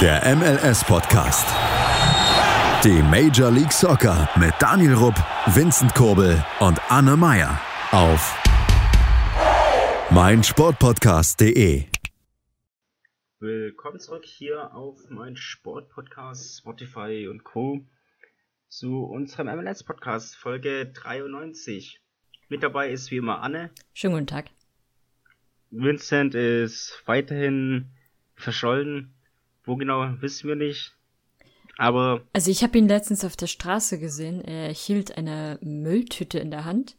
[0.00, 1.48] Der MLS-Podcast.
[2.84, 5.16] Die Major League Soccer mit Daniel Rupp,
[5.46, 8.40] Vincent Kurbel und Anne Meyer auf
[10.12, 11.86] meinsportpodcast.de.
[13.40, 17.84] Willkommen zurück hier auf mein Sportpodcast, Spotify und Co.
[18.68, 22.00] zu unserem MLS-Podcast, Folge 93.
[22.48, 23.72] Mit dabei ist wie immer Anne.
[23.94, 24.50] Schönen guten Tag.
[25.72, 27.90] Vincent ist weiterhin
[28.36, 29.12] verschollen.
[29.68, 30.94] Wo genau, wissen wir nicht.
[31.76, 32.22] Aber.
[32.32, 34.40] Also ich habe ihn letztens auf der Straße gesehen.
[34.40, 36.96] Er hielt eine Mülltüte in der Hand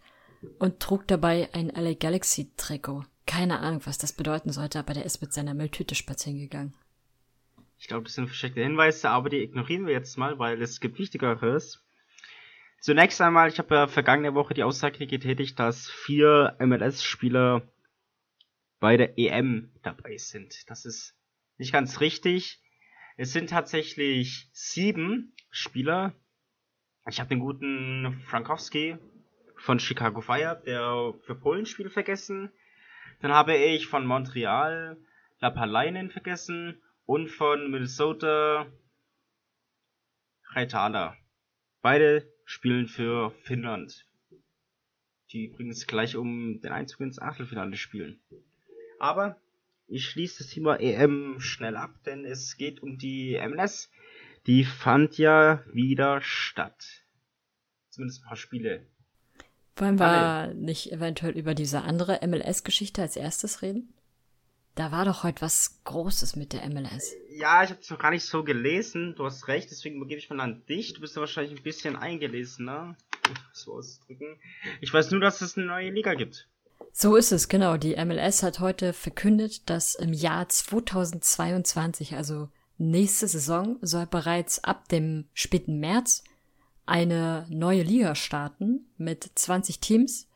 [0.59, 3.05] und trug dabei ein LA Galaxy Trikot.
[3.25, 6.75] Keine Ahnung, was das bedeuten sollte, aber der ist mit seiner Mülltüte spazieren gegangen.
[7.79, 10.99] Ich glaube, das sind versteckte Hinweise, aber die ignorieren wir jetzt mal, weil es gibt
[10.99, 11.83] Wichtigeres.
[12.81, 17.63] Zunächst einmal, ich habe ja vergangene Woche die Aussage getätigt, dass vier MLS-Spieler
[18.79, 20.69] bei der EM dabei sind.
[20.69, 21.18] Das ist
[21.59, 22.59] nicht ganz richtig.
[23.17, 26.15] Es sind tatsächlich sieben Spieler.
[27.07, 28.97] Ich habe den guten Frankowski
[29.57, 32.49] von Chicago Fire, der für Polen spielt, vergessen.
[33.19, 34.97] Dann habe ich von Montreal
[35.39, 38.65] Lapalainen vergessen und von Minnesota
[40.51, 41.17] Reitala.
[41.81, 44.05] Beide spielen für Finnland.
[45.31, 48.19] Die übrigens gleich um den Einzug ins Achtelfinale spielen.
[48.99, 49.39] Aber
[49.89, 53.89] ich schließe das Thema EM schnell ab, denn es geht um die MLS.
[54.47, 57.03] Die fand ja wieder statt.
[57.89, 58.85] Zumindest ein paar Spiele.
[59.75, 63.93] Wollen wir nicht eventuell über diese andere MLS-Geschichte als erstes reden?
[64.75, 67.15] Da war doch heute was Großes mit der MLS.
[67.29, 69.15] Ja, ich habe es noch gar nicht so gelesen.
[69.15, 70.93] Du hast recht, deswegen übergebe ich mal an dich.
[70.93, 72.95] Du bist ja wahrscheinlich ein bisschen eingelesen, ne?
[73.53, 74.39] So auszudrücken.
[74.81, 76.47] Ich weiß nur, dass es eine neue Liga gibt.
[76.91, 77.77] So ist es, genau.
[77.77, 84.89] Die MLS hat heute verkündet, dass im Jahr 2022, also nächste Saison, soll bereits ab
[84.89, 86.23] dem späten März
[86.85, 90.27] eine neue Liga starten mit 20 Teams.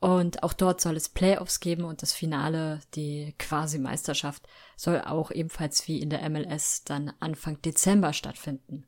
[0.00, 5.86] Und auch dort soll es Playoffs geben und das Finale, die Quasi-Meisterschaft, soll auch ebenfalls
[5.86, 8.84] wie in der MLS dann Anfang Dezember stattfinden.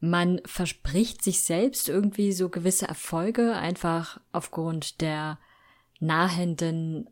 [0.00, 5.38] Man verspricht sich selbst irgendwie so gewisse Erfolge, einfach aufgrund der
[6.00, 7.08] nahenden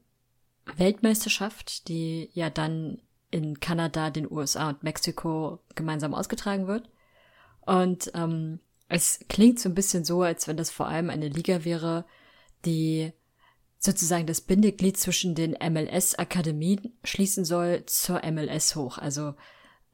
[0.77, 3.01] Weltmeisterschaft, die ja dann
[3.31, 6.89] in Kanada, den USA und Mexiko gemeinsam ausgetragen wird.
[7.63, 11.65] Und ähm, es klingt so ein bisschen so, als wenn das vor allem eine Liga
[11.65, 12.05] wäre,
[12.65, 13.13] die
[13.79, 18.99] sozusagen das Bindeglied zwischen den MLS-Akademien schließen soll zur MLS hoch.
[18.99, 19.35] Also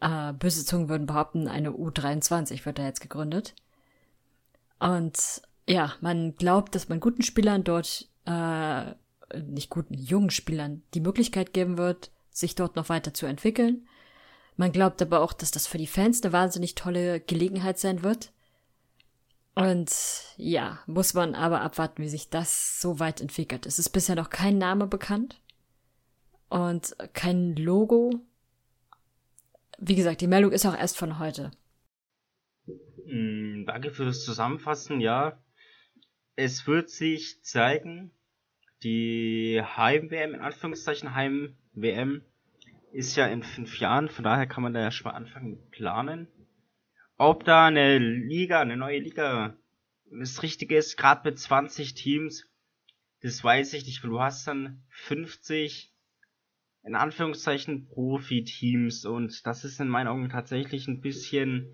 [0.00, 3.55] äh, böse Zungen würden behaupten, eine U23 wird da jetzt gegründet.
[4.78, 8.94] Und ja, man glaubt, dass man guten Spielern dort äh,
[9.42, 13.88] nicht guten jungen Spielern die Möglichkeit geben wird, sich dort noch weiter zu entwickeln.
[14.56, 18.32] Man glaubt aber auch, dass das für die Fans eine wahnsinnig tolle Gelegenheit sein wird.
[19.54, 19.90] Und
[20.36, 23.66] ja, muss man aber abwarten, wie sich das so weit entwickelt.
[23.66, 25.40] Es ist bisher noch kein Name bekannt
[26.48, 28.10] und kein Logo.
[29.78, 31.50] Wie gesagt, die Meldung ist auch erst von heute.
[33.06, 35.00] Mm, danke für das Zusammenfassen.
[35.00, 35.40] Ja,
[36.36, 38.12] es wird sich zeigen,
[38.82, 42.22] die Heim-WM, in Anführungszeichen Heim-WM,
[42.92, 45.70] ist ja in fünf Jahren, von daher kann man da ja schon mal anfangen mit
[45.70, 46.28] planen.
[47.16, 49.56] Ob da eine Liga, eine neue Liga
[50.10, 52.46] das Richtige ist, gerade mit 20 Teams,
[53.20, 55.92] das weiß ich nicht, weil du hast dann 50
[56.84, 61.68] in Anführungszeichen Profi-Teams und das ist in meinen Augen tatsächlich ein bisschen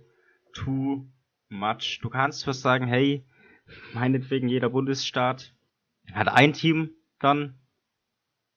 [0.52, 1.06] too
[1.48, 2.00] much.
[2.02, 3.24] Du kannst zwar sagen, hey,
[3.92, 5.54] meinetwegen jeder Bundesstaat
[6.12, 7.58] hat ein Team dann,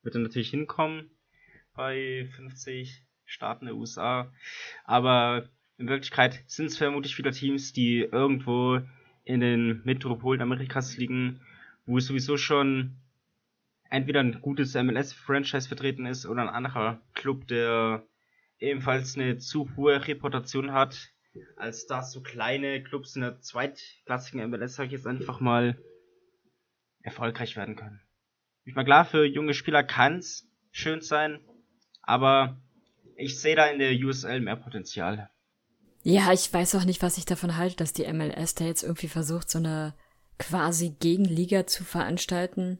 [0.04, 1.12] wird er natürlich hinkommen
[1.74, 4.32] bei 50 Staaten der USA,
[4.84, 8.82] aber in Wirklichkeit sind es vermutlich viele Teams, die irgendwo
[9.24, 11.42] in den Metropolen Amerikas liegen,
[11.86, 12.96] wo es sowieso schon
[13.90, 18.04] entweder ein gutes MLS-Franchise vertreten ist oder ein anderer Club, der
[18.60, 21.14] ebenfalls eine zu hohe Reputation hat,
[21.56, 25.78] als dass so kleine Clubs in der zweitklassigen MLS, sag ich jetzt einfach mal,
[27.02, 28.02] erfolgreich werden können.
[28.66, 31.40] Ich meine, klar, für junge Spieler kann's schön sein,
[32.02, 32.58] aber
[33.16, 35.30] ich sehe da in der USL mehr Potenzial.
[36.04, 39.08] Ja, ich weiß auch nicht, was ich davon halte, dass die MLS da jetzt irgendwie
[39.08, 39.94] versucht, so eine
[40.38, 42.80] quasi Gegenliga zu veranstalten.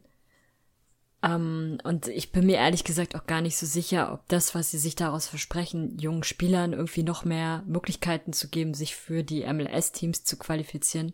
[1.22, 4.70] Ähm, und ich bin mir ehrlich gesagt auch gar nicht so sicher, ob das, was
[4.70, 9.44] sie sich daraus versprechen, jungen Spielern irgendwie noch mehr Möglichkeiten zu geben, sich für die
[9.44, 11.12] MLS-Teams zu qualifizieren,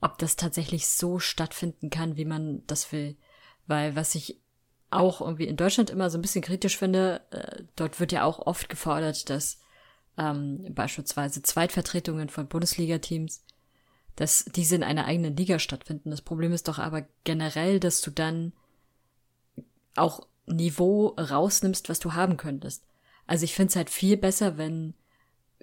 [0.00, 3.16] ob das tatsächlich so stattfinden kann, wie man das will.
[3.66, 4.40] Weil was ich
[4.90, 8.46] auch irgendwie in Deutschland immer so ein bisschen kritisch finde, äh, dort wird ja auch
[8.46, 9.60] oft gefordert, dass
[10.18, 13.44] ähm, beispielsweise Zweitvertretungen von Bundesliga-Teams,
[14.16, 16.10] dass diese in einer eigenen Liga stattfinden.
[16.10, 18.52] Das Problem ist doch aber generell, dass du dann
[19.96, 22.84] auch Niveau rausnimmst, was du haben könntest.
[23.26, 24.94] Also ich finde es halt viel besser, wenn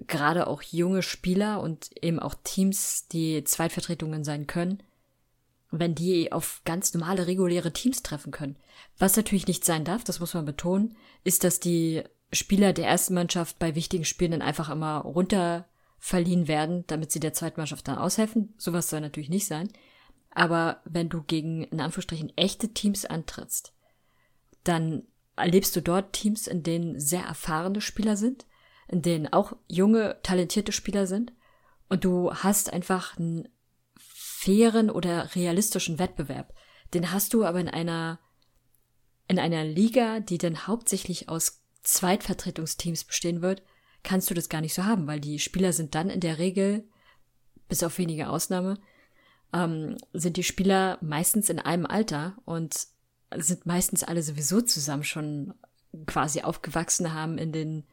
[0.06, 4.82] gerade auch junge Spieler und eben auch Teams, die Zweitvertretungen sein können,
[5.70, 8.56] wenn die auf ganz normale, reguläre Teams treffen können.
[8.98, 13.14] Was natürlich nicht sein darf, das muss man betonen, ist, dass die Spieler der ersten
[13.14, 15.66] Mannschaft bei wichtigen Spielen dann einfach immer runter
[15.98, 18.54] verliehen werden, damit sie der zweiten Mannschaft dann aushelfen.
[18.56, 19.68] Sowas soll natürlich nicht sein.
[20.30, 23.72] Aber wenn du gegen, in Anführungsstrichen, echte Teams antrittst,
[24.62, 25.02] dann
[25.36, 28.46] erlebst du dort Teams, in denen sehr erfahrene Spieler sind,
[28.88, 31.32] in denen auch junge, talentierte Spieler sind.
[31.88, 33.48] Und du hast einfach einen
[33.98, 36.54] fairen oder realistischen Wettbewerb.
[36.94, 38.18] Den hast du aber in einer,
[39.26, 43.62] in einer Liga, die dann hauptsächlich aus Zweitvertretungsteams bestehen wird,
[44.02, 46.88] kannst du das gar nicht so haben, weil die Spieler sind dann in der Regel,
[47.68, 48.78] bis auf wenige Ausnahme,
[49.52, 52.86] ähm, sind die Spieler meistens in einem Alter und
[53.36, 55.54] sind meistens alle sowieso zusammen schon
[56.06, 57.84] quasi aufgewachsen haben in den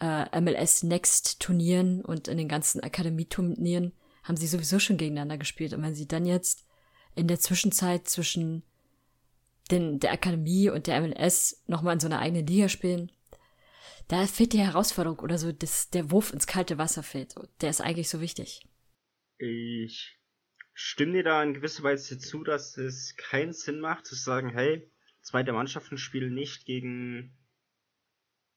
[0.00, 5.72] äh, MLS Next Turnieren und in den ganzen Akademieturnieren haben sie sowieso schon gegeneinander gespielt.
[5.72, 6.66] Und wenn sie dann jetzt
[7.14, 8.62] in der Zwischenzeit zwischen
[9.70, 13.10] den, der Akademie und der MLS nochmal in so einer eigenen Liga spielen,
[14.08, 17.34] da fehlt die Herausforderung oder so, dass der Wurf ins kalte Wasser fehlt.
[17.60, 18.66] Der ist eigentlich so wichtig.
[19.38, 20.16] Ich
[20.74, 24.88] stimme dir da in gewisser Weise zu, dass es keinen Sinn macht, zu sagen, hey,
[25.22, 27.36] zweite Mannschaften spielen nicht gegen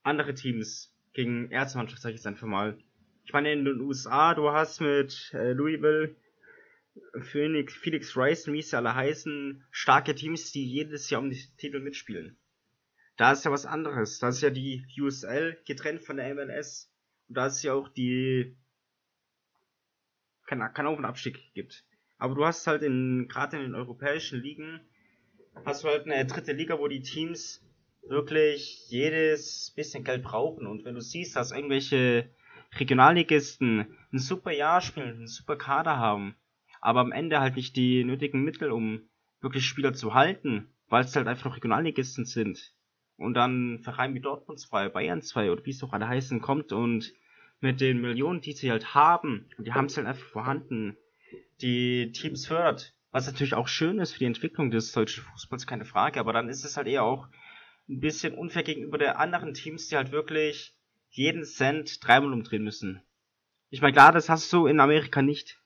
[0.03, 2.77] andere Teams, gegen Erzmannschaft, sag ich jetzt einfach mal.
[3.25, 6.15] Ich meine, in den USA, du hast mit äh, Louisville,
[7.19, 11.79] Phoenix, Felix Rice wie sie alle heißen, starke Teams, die jedes Jahr um die Titel
[11.79, 12.38] mitspielen.
[13.17, 14.19] Da ist ja was anderes.
[14.19, 16.91] Da ist ja die USL getrennt von der MLS.
[17.27, 18.55] Und da ist ja auch die
[20.47, 21.85] kein, kein Auf- und Abstieg gibt.
[22.17, 24.81] Aber du hast halt in, gerade in den europäischen Ligen,
[25.65, 27.63] hast du halt eine dritte Liga, wo die Teams
[28.09, 30.67] wirklich jedes bisschen Geld brauchen.
[30.67, 32.29] Und wenn du siehst, dass irgendwelche
[32.77, 36.35] Regionalligisten ein super Jahr spielen, einen super Kader haben,
[36.81, 39.01] aber am Ende halt nicht die nötigen Mittel, um
[39.41, 42.73] wirklich Spieler zu halten, weil es halt einfach Regionalligisten sind,
[43.19, 46.71] und dann Verein wie Dortmund 2, Bayern 2 oder wie es doch alle heißen, kommt
[46.71, 47.13] und
[47.59, 50.95] mit den Millionen, die sie halt haben, und die haben es halt einfach vorhanden,
[51.62, 55.83] die Teams fördert, was natürlich auch schön ist für die Entwicklung des deutschen Fußballs, keine
[55.83, 57.27] Frage, aber dann ist es halt eher auch
[57.89, 60.75] ein bisschen unfair gegenüber der anderen Teams, die halt wirklich
[61.09, 63.01] jeden Cent dreimal umdrehen müssen.
[63.69, 65.59] Ich meine, klar, das hast du in Amerika nicht.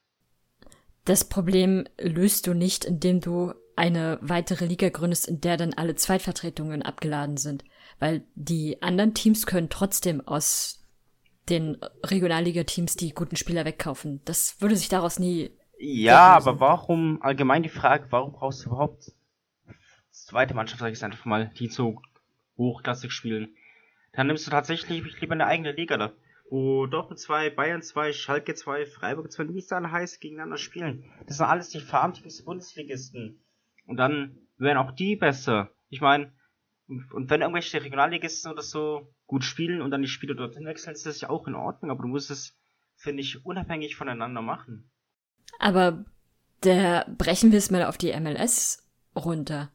[1.04, 5.94] Das Problem löst du nicht, indem du eine weitere Liga gründest, in der dann alle
[5.94, 7.64] Zweitvertretungen abgeladen sind.
[7.98, 10.82] Weil die anderen Teams können trotzdem aus
[11.50, 14.22] den Regionalliga-Teams die guten Spieler wegkaufen.
[14.24, 15.50] Das würde sich daraus nie.
[15.78, 19.12] Ja, aber warum, allgemein die Frage, warum brauchst du überhaupt
[20.14, 22.00] zweite Mannschaft, sag ich es einfach mal, die so
[22.56, 23.54] hochklassig spielen?
[24.12, 26.12] Dann nimmst du tatsächlich lieber eine eigene Liga da
[26.50, 31.04] wo Dortmund 2, Bayern 2, Schalke 2, Freiburg 2, wie es dann heißt, gegeneinander spielen.
[31.26, 33.42] Das sind alles die Farmteams Bundesligisten.
[33.86, 35.70] Und dann werden auch die besser.
[35.88, 36.32] Ich meine,
[36.86, 41.06] und wenn irgendwelche Regionalligisten oder so gut spielen und dann die Spiele dorthin wechseln, ist
[41.06, 42.56] das ja auch in Ordnung, aber du musst es,
[42.94, 44.90] finde ich, unabhängig voneinander machen.
[45.58, 46.04] Aber
[46.62, 48.86] der brechen wir es mal auf die MLS
[49.16, 49.72] runter.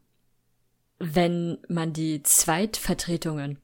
[1.00, 3.60] Wenn man die Zweitvertretungen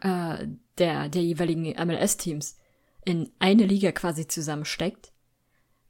[0.00, 0.46] äh,
[0.78, 2.56] der, der jeweiligen MLS-Teams
[3.04, 5.12] in eine Liga quasi zusammensteckt,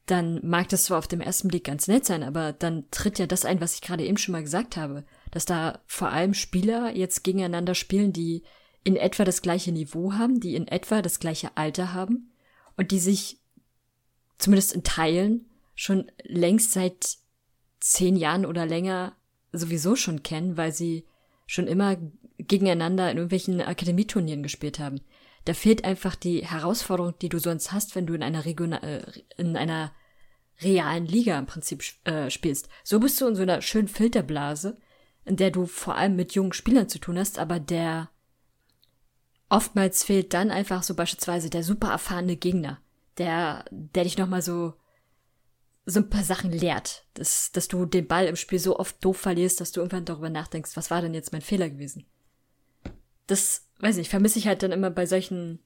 [0.07, 3.27] dann mag das zwar auf dem ersten Blick ganz nett sein, aber dann tritt ja
[3.27, 6.95] das ein, was ich gerade eben schon mal gesagt habe, dass da vor allem Spieler
[6.97, 8.43] jetzt gegeneinander spielen, die
[8.83, 12.33] in etwa das gleiche Niveau haben, die in etwa das gleiche Alter haben
[12.77, 13.39] und die sich
[14.39, 17.19] zumindest in Teilen schon längst seit
[17.79, 19.17] zehn Jahren oder länger
[19.53, 21.05] sowieso schon kennen, weil sie
[21.47, 21.97] schon immer
[22.39, 25.01] gegeneinander in irgendwelchen Akademieturnieren gespielt haben.
[25.45, 29.03] Da fehlt einfach die Herausforderung, die du sonst hast, wenn du in einer Regional, äh,
[29.37, 29.93] in einer
[30.63, 32.69] realen Liga im Prinzip äh, spielst.
[32.85, 34.77] So bist du in so einer schönen Filterblase,
[35.25, 38.11] in der du vor allem mit jungen Spielern zu tun hast, aber der
[39.49, 42.79] oftmals fehlt dann einfach so beispielsweise der super erfahrene Gegner,
[43.19, 44.75] der, der dich nochmal so,
[45.87, 49.19] so ein paar Sachen lehrt, dass, dass du den Ball im Spiel so oft doof
[49.19, 52.05] verlierst, dass du irgendwann darüber nachdenkst, was war denn jetzt mein Fehler gewesen?
[53.27, 55.61] Das, weiß ich, vermisse ich halt dann immer bei solchen,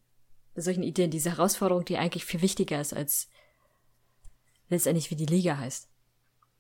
[0.55, 3.29] bei solchen Ideen, diese Herausforderung, die eigentlich viel wichtiger ist als
[4.69, 5.91] letztendlich wie die Liga heißt.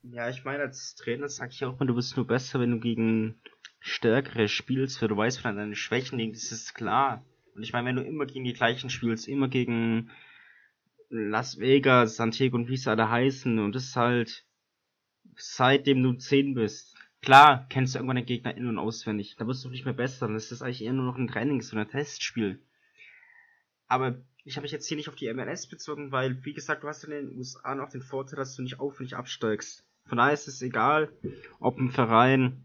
[0.02, 2.80] Ja, ich meine, als Trainer sag ich auch mal, du bist nur besser, wenn du
[2.80, 3.40] gegen
[3.80, 7.24] stärkere spielst, weil du weißt, von deinen Schwächen liegen, das ist klar.
[7.54, 10.10] Und ich meine, wenn du immer gegen die gleichen spielst, immer gegen
[11.16, 14.44] Las Vegas, Santiago und wie sie alle heißen, und das ist halt
[15.36, 16.96] seitdem du 10 bist.
[17.22, 19.36] Klar, kennst du irgendwann den Gegner in- und auswendig.
[19.38, 20.26] Da wirst du nicht mehr besser.
[20.26, 22.60] Dann ist das eigentlich eher nur noch ein Trainings- oder ein Testspiel.
[23.86, 26.88] Aber ich habe mich jetzt hier nicht auf die MLS bezogen, weil, wie gesagt, du
[26.88, 29.86] hast in den USA noch den Vorteil, dass du nicht aufwendig absteigst.
[30.06, 31.12] Von daher ist es egal,
[31.60, 32.64] ob ein Verein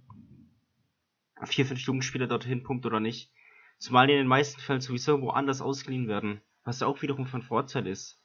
[1.46, 3.32] vier, fünf Jugendspieler dorthin pumpt oder nicht.
[3.78, 6.42] Zumal die in den meisten Fällen sowieso woanders ausgeliehen werden.
[6.66, 8.19] Was ja auch wiederum von Vorteil ist.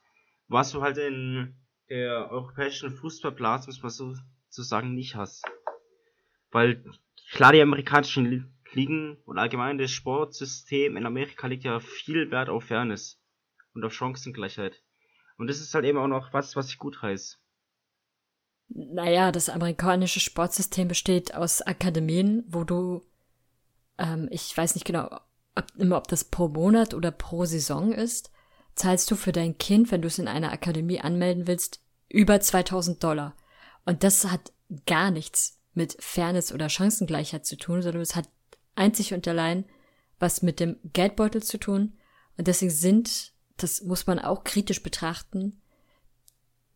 [0.49, 1.57] Was du halt in
[1.89, 4.15] der europäischen Fußballblase, muss man so
[4.49, 5.45] zu sagen, nicht hast.
[6.51, 6.85] Weil
[7.33, 12.65] klar, die amerikanischen Ligen und allgemein das Sportsystem in Amerika liegt ja viel Wert auf
[12.65, 13.21] Fairness
[13.75, 14.83] und auf Chancengleichheit.
[15.37, 17.37] Und das ist halt eben auch noch was, was ich gut heiße.
[18.69, 23.03] Naja, das amerikanische Sportsystem besteht aus Akademien, wo du,
[23.99, 25.21] ähm, ich weiß nicht genau,
[25.55, 28.31] ob, immer ob das pro Monat oder pro Saison ist,
[28.75, 33.03] zahlst du für dein Kind, wenn du es in einer Akademie anmelden willst, über 2000
[33.03, 33.37] Dollar.
[33.85, 34.53] Und das hat
[34.87, 38.29] gar nichts mit Fairness oder Chancengleichheit zu tun, sondern es hat
[38.75, 39.65] einzig und allein
[40.19, 41.95] was mit dem Geldbeutel zu tun.
[42.37, 45.61] Und deswegen sind, das muss man auch kritisch betrachten,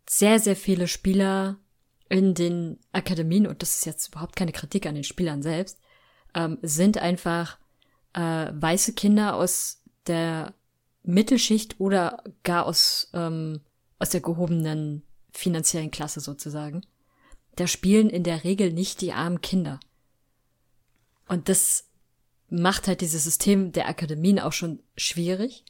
[0.08, 1.58] sehr, sehr viele Spieler
[2.08, 5.78] in den Akademien, und das ist jetzt überhaupt keine Kritik an den Spielern selbst,
[6.34, 7.58] ähm, sind einfach
[8.14, 10.54] äh, weiße Kinder aus der
[11.02, 13.60] Mittelschicht oder gar aus, ähm,
[13.98, 16.82] aus der gehobenen finanziellen Klasse sozusagen.
[17.56, 19.80] Da spielen in der Regel nicht die armen Kinder.
[21.26, 21.88] Und das
[22.48, 25.64] macht halt dieses System der Akademien auch schon schwierig.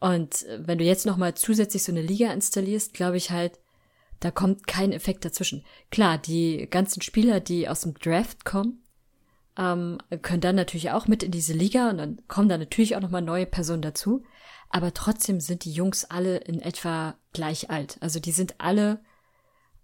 [0.00, 3.58] Und wenn du jetzt nochmal zusätzlich so eine Liga installierst, glaube ich halt,
[4.20, 5.64] da kommt kein Effekt dazwischen.
[5.90, 8.83] Klar, die ganzen Spieler, die aus dem Draft kommen,
[9.56, 13.00] ähm, können dann natürlich auch mit in diese Liga und dann kommen da natürlich auch
[13.00, 14.24] nochmal neue Personen dazu.
[14.68, 17.96] Aber trotzdem sind die Jungs alle in etwa gleich alt.
[18.00, 19.00] Also die sind alle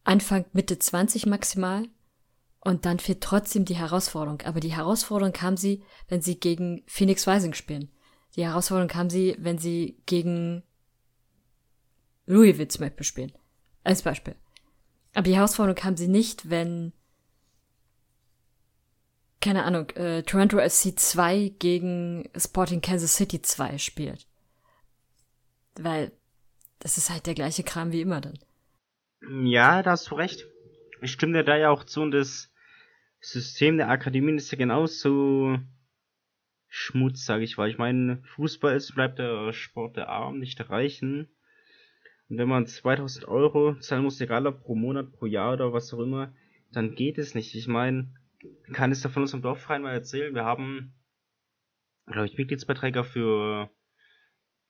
[0.03, 1.87] Anfang, Mitte 20 maximal.
[2.63, 4.43] Und dann fehlt trotzdem die Herausforderung.
[4.43, 7.91] Aber die Herausforderung kam sie, wenn sie gegen Phoenix Rising spielen.
[8.37, 10.63] Die Herausforderung kam sie, wenn sie gegen
[12.27, 13.33] Louisville zum Beispiel spielen.
[13.83, 14.35] Als Beispiel.
[15.15, 16.93] Aber die Herausforderung haben sie nicht, wenn,
[19.41, 24.27] keine Ahnung, äh, Toronto FC 2 gegen Sporting Kansas City 2 spielt.
[25.77, 26.13] Weil
[26.79, 28.39] das ist halt der gleiche Kram wie immer dann.
[29.45, 30.47] Ja, da hast du recht.
[31.03, 32.53] Ich stimme dir da ja auch zu und das
[33.21, 35.59] System der Akademien ist ja genauso
[36.69, 40.71] Schmutz, sage ich, weil ich meine, Fußball ist, bleibt der Sport der Armen, nicht der
[40.71, 41.29] Reichen.
[42.29, 45.93] Und wenn man 2000 Euro zahlen muss, egal ob pro Monat, pro Jahr oder was
[45.93, 46.33] auch immer,
[46.73, 47.55] dann geht es nicht.
[47.55, 48.09] Ich meine,
[48.73, 50.95] kann es da von unserem Dorfverein mal erzählen, wir haben,
[52.07, 53.71] glaube ich, Mitgliedsbeiträge für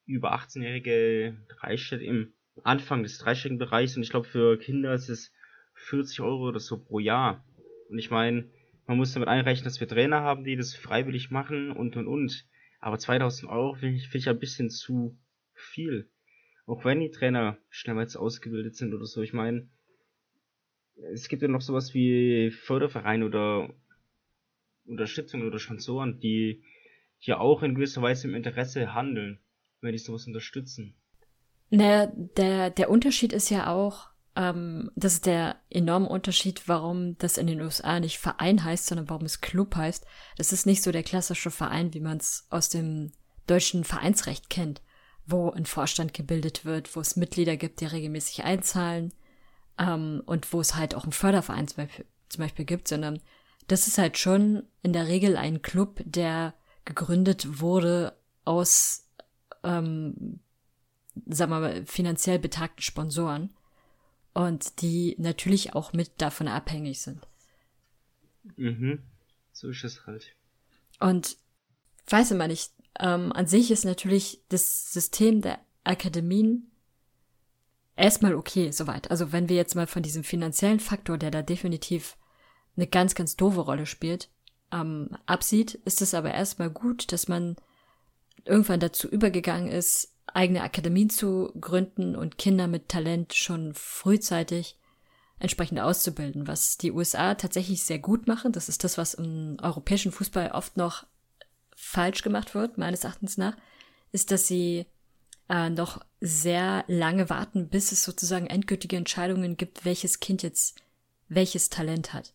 [0.06, 2.34] über 18-jährige Dreistellig im
[2.64, 5.32] Anfang des dreistelligen Bereichs und ich glaube für Kinder ist es
[5.74, 7.44] 40 Euro oder so pro Jahr.
[7.88, 8.50] Und ich meine,
[8.86, 12.46] man muss damit einrechnen, dass wir Trainer haben, die das freiwillig machen und und und.
[12.80, 15.18] Aber 2000 Euro finde ich, find ich ein bisschen zu
[15.54, 16.10] viel.
[16.66, 19.22] Auch wenn die Trainer schnellmals ausgebildet sind oder so.
[19.22, 19.68] Ich meine,
[21.12, 23.70] es gibt ja noch sowas wie Fördervereine oder
[24.86, 26.62] Unterstützung oder Sponsoren, die
[27.18, 29.40] hier auch in gewisser Weise im Interesse handeln,
[29.80, 30.94] wenn die sowas unterstützen.
[31.70, 37.38] Naja, der, der Unterschied ist ja auch, ähm, das ist der enorme Unterschied, warum das
[37.38, 40.04] in den USA nicht Verein heißt, sondern warum es Club heißt.
[40.36, 43.12] Das ist nicht so der klassische Verein, wie man es aus dem
[43.46, 44.82] deutschen Vereinsrecht kennt,
[45.26, 49.12] wo ein Vorstand gebildet wird, wo es Mitglieder gibt, die regelmäßig einzahlen
[49.80, 53.20] ähm, und wo es halt auch einen Förderverein zum Beispiel, zum Beispiel gibt, sondern
[53.66, 59.08] das ist halt schon in der Regel ein Club, der gegründet wurde aus,
[59.64, 60.40] ähm,
[61.26, 63.54] sagen wir mal, finanziell betagten Sponsoren
[64.34, 67.26] und die natürlich auch mit davon abhängig sind.
[68.56, 69.02] Mhm.
[69.52, 70.34] So ist es halt.
[71.00, 71.36] Und
[72.06, 76.70] weiß immer nicht, ähm, an sich ist natürlich das System der Akademien
[78.00, 79.10] erstmal okay, soweit.
[79.10, 82.16] Also wenn wir jetzt mal von diesem finanziellen Faktor, der da definitiv
[82.76, 84.30] eine ganz, ganz doofe Rolle spielt,
[84.72, 87.56] ähm, absieht, ist es aber erstmal gut, dass man
[88.44, 94.78] irgendwann dazu übergegangen ist, eigene Akademien zu gründen und Kinder mit Talent schon frühzeitig
[95.38, 98.52] entsprechend auszubilden, was die USA tatsächlich sehr gut machen.
[98.52, 101.06] Das ist das, was im europäischen Fußball oft noch
[101.74, 103.56] falsch gemacht wird, meines Erachtens nach,
[104.12, 104.86] ist, dass sie
[105.50, 110.80] äh, noch sehr lange warten, bis es sozusagen endgültige Entscheidungen gibt, welches Kind jetzt
[111.28, 112.32] welches Talent hat.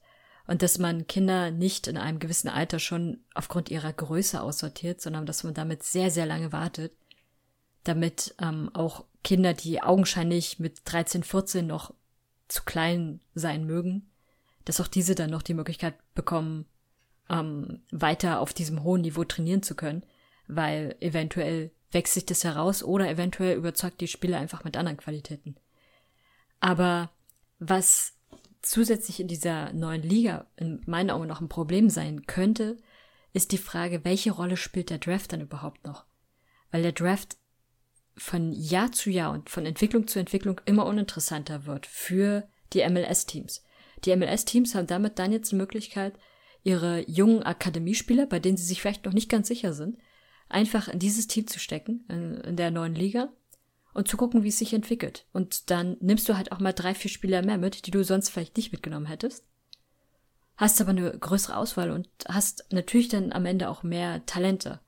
[0.48, 5.26] Und dass man Kinder nicht in einem gewissen Alter schon aufgrund ihrer Größe aussortiert, sondern
[5.26, 6.94] dass man damit sehr, sehr lange wartet,
[7.84, 11.94] damit ähm, auch Kinder, die augenscheinlich mit 13, 14 noch
[12.48, 14.10] zu klein sein mögen,
[14.66, 16.66] dass auch diese dann noch die Möglichkeit bekommen,
[17.30, 20.04] ähm, weiter auf diesem hohen Niveau trainieren zu können,
[20.48, 25.56] weil eventuell wächst sich das heraus oder eventuell überzeugt die Spieler einfach mit anderen Qualitäten.
[26.60, 27.10] Aber
[27.58, 28.14] was
[28.62, 32.78] zusätzlich in dieser neuen Liga in meinen Augen noch ein Problem sein könnte,
[33.34, 36.06] ist die Frage, welche Rolle spielt der Draft dann überhaupt noch?
[36.70, 37.38] Weil der Draft
[38.18, 43.64] von Jahr zu Jahr und von Entwicklung zu Entwicklung immer uninteressanter wird für die MLS-Teams.
[44.04, 46.18] Die MLS-Teams haben damit dann jetzt die Möglichkeit,
[46.64, 49.98] ihre jungen Akademiespieler, bei denen sie sich vielleicht noch nicht ganz sicher sind,
[50.50, 53.30] einfach in dieses Team zu stecken, in, in der neuen Liga
[53.94, 55.26] und zu gucken, wie es sich entwickelt.
[55.32, 58.30] Und dann nimmst du halt auch mal drei, vier Spieler mehr mit, die du sonst
[58.30, 59.46] vielleicht nicht mitgenommen hättest.
[60.58, 64.80] Hast aber eine größere Auswahl und hast natürlich dann am Ende auch mehr Talente.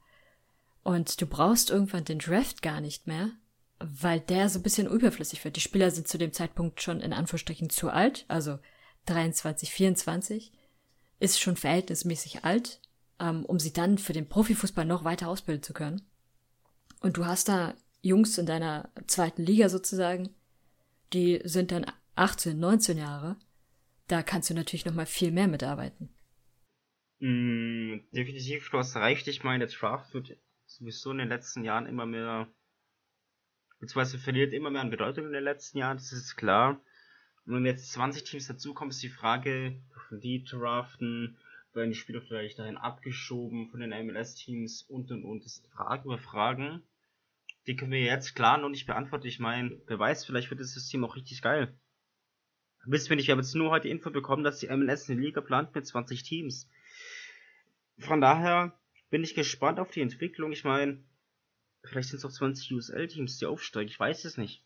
[0.83, 3.31] Und du brauchst irgendwann den Draft gar nicht mehr,
[3.79, 5.55] weil der so ein bisschen überflüssig wird.
[5.55, 8.59] Die Spieler sind zu dem Zeitpunkt schon in Anführungsstrichen zu alt, also
[9.05, 10.51] 23, 24,
[11.19, 12.81] ist schon verhältnismäßig alt,
[13.19, 16.01] ähm, um sie dann für den Profifußball noch weiter ausbilden zu können.
[17.01, 20.29] Und du hast da Jungs in deiner zweiten Liga sozusagen,
[21.13, 23.37] die sind dann 18, 19 Jahre.
[24.07, 26.09] Da kannst du natürlich noch mal viel mehr mitarbeiten.
[27.19, 29.27] Mm, definitiv, du hast recht.
[29.27, 32.47] Ich meine, der Draft wird sowieso in den letzten Jahren immer mehr,
[33.79, 36.81] beziehungsweise verliert immer mehr an Bedeutung in den letzten Jahren, das ist klar.
[37.45, 41.37] Und wenn jetzt 20 Teams dazukommen, ist die Frage, dürfen die draften,
[41.77, 45.45] werden die Spieler vielleicht dahin abgeschoben von den MLS-Teams und und und.
[45.45, 46.83] Das sind Fragen über Fragen
[47.67, 49.27] die können wir jetzt klar noch nicht beantworten.
[49.27, 51.77] Ich meine, wer weiß, vielleicht wird das System auch richtig geil.
[52.85, 55.41] Wissen wir nicht, wir haben jetzt nur heute Info bekommen, dass die MLS eine Liga
[55.41, 56.69] plant mit 20 Teams.
[57.99, 58.79] Von daher
[59.09, 60.53] bin ich gespannt auf die Entwicklung.
[60.53, 61.03] Ich meine,
[61.83, 63.89] vielleicht sind es auch 20 USL-Teams, die aufsteigen.
[63.89, 64.63] Ich weiß es nicht.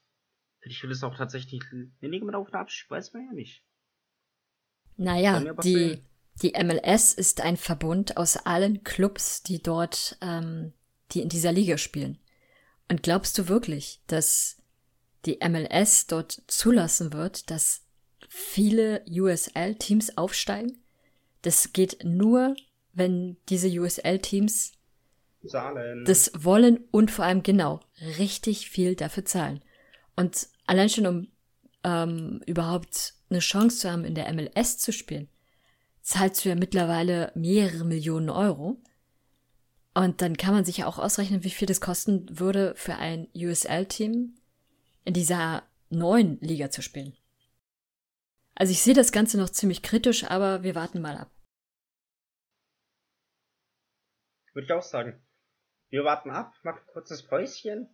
[0.60, 1.64] Vielleicht wird es auch tatsächlich
[2.00, 3.64] weniger mit auf den Abstieg, weiß man ja nicht.
[4.98, 6.00] Naja, die,
[6.42, 10.74] die MLS ist ein Verbund aus allen Clubs, die dort, ähm,
[11.12, 12.18] die in dieser Liga spielen.
[12.90, 14.58] Und glaubst du wirklich, dass
[15.26, 17.84] die MLS dort zulassen wird, dass
[18.28, 20.78] viele USL-Teams aufsteigen?
[21.42, 22.56] Das geht nur,
[22.94, 24.74] wenn diese USL-Teams
[26.06, 27.80] das wollen und vor allem genau
[28.20, 29.62] richtig viel dafür zahlen.
[30.16, 31.28] Und allein schon um
[31.84, 35.30] ähm, überhaupt eine Chance zu haben, in der MLS zu spielen,
[36.02, 38.82] zahlst du ja mittlerweile mehrere Millionen Euro.
[39.94, 43.28] Und dann kann man sich ja auch ausrechnen, wie viel das kosten würde, für ein
[43.36, 44.36] USL-Team
[45.04, 47.16] in dieser neuen Liga zu spielen.
[48.56, 51.32] Also ich sehe das Ganze noch ziemlich kritisch, aber wir warten mal ab.
[54.54, 55.22] Würde ich auch sagen.
[55.90, 57.90] Wir warten ab, machen kurzes Päuschen,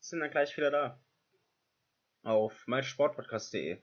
[0.00, 1.00] sind dann gleich wieder da.
[2.22, 3.82] Auf meinsportpodcast.de.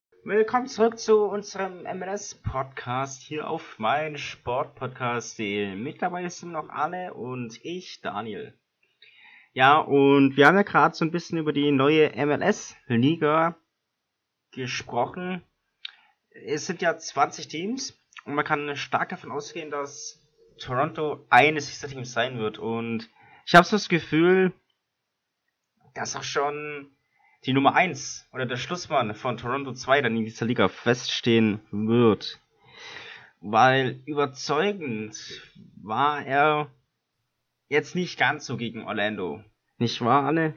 [0.23, 5.73] Willkommen zurück zu unserem MLS-Podcast hier auf mein Sportpodcast.de.
[5.73, 8.53] Mit dabei sind noch Anne und ich, Daniel.
[9.53, 13.55] Ja, und wir haben ja gerade so ein bisschen über die neue MLS-Liga
[14.51, 15.41] gesprochen.
[16.29, 20.23] Es sind ja 20 Teams und man kann stark davon ausgehen, dass
[20.59, 22.59] Toronto eines dieser Teams sein wird.
[22.59, 23.09] Und
[23.47, 24.53] ich habe so das Gefühl,
[25.95, 26.95] dass auch schon
[27.45, 32.39] die Nummer 1 oder der Schlussmann von Toronto 2 dann in dieser Liga feststehen wird.
[33.39, 35.17] Weil überzeugend
[35.81, 36.71] war er
[37.69, 39.43] jetzt nicht ganz so gegen Orlando.
[39.77, 40.53] Nicht wahr, Anne?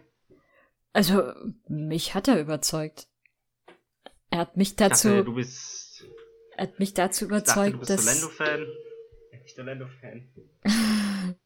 [0.93, 1.33] Also,
[1.67, 3.09] mich hat er überzeugt.
[4.31, 5.09] Er hat mich dazu.
[5.09, 6.05] Dachte, du bist.
[6.57, 8.23] Er hat mich dazu überzeugt, ich dachte, du bist dass.
[8.23, 8.67] Orlando-Fan.
[9.43, 10.29] Nicht Orlando-Fan.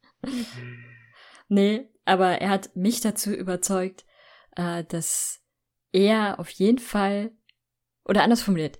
[1.51, 4.05] Nee, aber er hat mich dazu überzeugt,
[4.55, 5.41] äh, dass
[5.91, 7.31] er auf jeden Fall,
[8.05, 8.79] oder anders formuliert,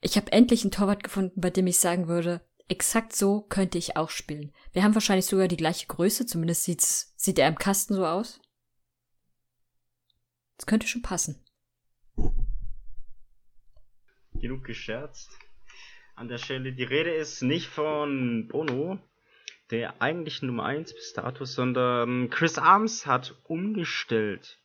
[0.00, 3.96] ich habe endlich einen Torwart gefunden, bei dem ich sagen würde, exakt so könnte ich
[3.96, 4.52] auch spielen.
[4.72, 8.40] Wir haben wahrscheinlich sogar die gleiche Größe, zumindest sieht's, sieht er im Kasten so aus.
[10.56, 11.44] Das könnte schon passen.
[14.34, 15.30] Genug gescherzt.
[16.14, 18.98] An der Stelle, die Rede ist nicht von Bono,
[19.70, 24.59] der eigentlichen Nummer 1 bis dato, sondern Chris Arms hat umgestellt.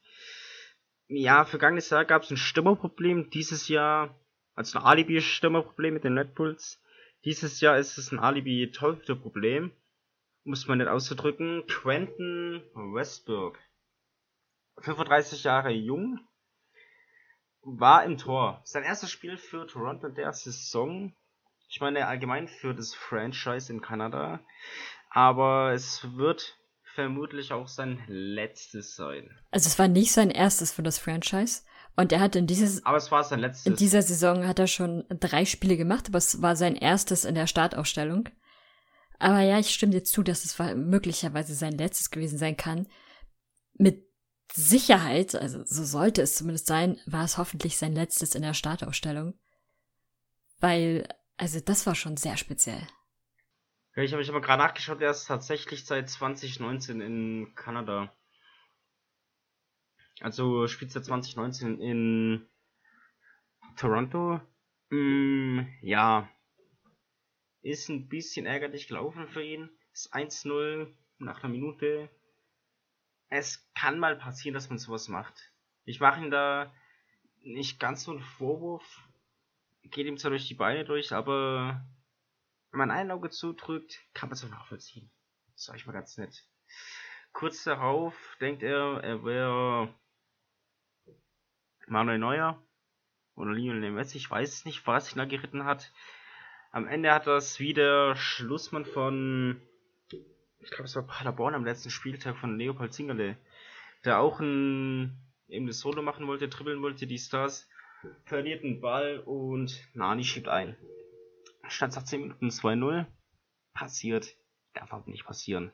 [1.08, 4.20] Ja, vergangenes Jahr gab es ein Stimmerproblem, dieses Jahr,
[4.56, 6.82] also ein Alibi-Stimmerproblem mit den Red Bulls.
[7.26, 9.72] Dieses Jahr ist es ein Alibi-Torhüter-Problem,
[10.46, 11.64] muss man nicht auszudrücken.
[11.68, 13.60] Quentin Westberg,
[14.80, 16.20] 35 Jahre jung,
[17.62, 18.62] war im Tor.
[18.64, 21.16] Sein erstes Spiel für Toronto der Saison.
[21.70, 24.40] Ich meine allgemein für das Franchise in Kanada.
[25.12, 26.58] Aber es wird
[26.96, 29.30] vermutlich auch sein letztes sein.
[29.52, 31.62] Also es war nicht sein erstes für das Franchise.
[31.98, 33.66] Und er hat in dieses, aber es war sein letztes.
[33.66, 37.36] In dieser Saison hat er schon drei Spiele gemacht, aber es war sein erstes in
[37.36, 38.30] der Startaufstellung.
[39.20, 42.88] Aber ja, ich stimme dir zu, dass es möglicherweise sein letztes gewesen sein kann.
[43.74, 44.04] Mit
[44.54, 49.34] Sicherheit, also so sollte es zumindest sein, war es hoffentlich sein letztes in der Startaufstellung.
[50.60, 52.88] Weil, also das war schon sehr speziell.
[53.96, 58.14] Ja, ich habe ich aber gerade nachgeschaut, er ist tatsächlich seit 2019 in Kanada.
[60.20, 62.46] Also spielt seit 2019 in
[63.78, 64.42] Toronto.
[64.90, 66.30] Mm, ja.
[67.62, 69.70] Ist ein bisschen ärgerlich gelaufen für ihn.
[69.94, 72.10] Ist 1-0 nach einer Minute.
[73.30, 75.54] Es kann mal passieren, dass man sowas macht.
[75.86, 76.74] Ich mache ihm da
[77.44, 78.84] nicht ganz so einen Vorwurf.
[79.84, 81.86] Geht ihm zwar durch die Beine durch, aber
[82.76, 85.10] wenn man ein Auge zudrückt, kann man es auch nachvollziehen.
[85.54, 86.44] Das sag ich mal ganz nett.
[87.32, 89.96] Kurz darauf denkt er, er wäre
[91.88, 92.62] Manuel Neuer
[93.36, 95.94] oder Lionel Messi, ich weiß nicht, was ihn da geritten hat.
[96.74, 99.62] Am Ende hat das wieder Schlussmann von,
[100.60, 103.38] ich glaube es war Paderborn am letzten Spieltag von Leopold Zingerle,
[104.04, 107.70] der auch ein, eben das Solo machen wollte, dribbeln wollte, die Stars,
[108.26, 110.76] verliert den Ball und Nani schiebt ein
[111.70, 113.06] stand nach 10 Minuten 2-0.
[113.74, 114.36] Passiert.
[114.74, 115.72] Darf aber nicht passieren.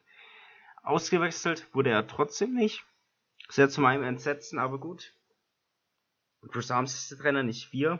[0.83, 2.83] Ausgewechselt wurde er trotzdem nicht.
[3.49, 5.13] Sehr zu meinem Entsetzen, aber gut.
[6.49, 7.99] Chris Arms ist der Trainer, nicht wir.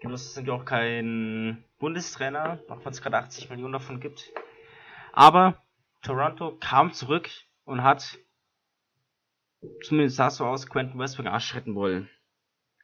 [0.00, 4.32] Genosse sind ja auch kein Bundestrainer, auch wenn es gerade 80 Millionen davon gibt.
[5.12, 5.62] Aber
[6.02, 7.30] Toronto kam zurück
[7.64, 8.18] und hat,
[9.82, 12.10] zumindest sah es so aus, Quentin Westbrook Arsch retten wollen.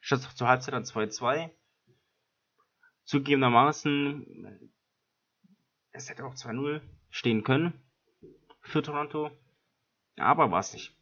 [0.00, 1.50] Statt zur Halbzeit an 2-2
[3.10, 4.70] Zugegebenermaßen,
[5.90, 7.72] es hätte auch 2-0 stehen können
[8.60, 9.32] für Toronto,
[10.16, 10.94] aber war es nicht.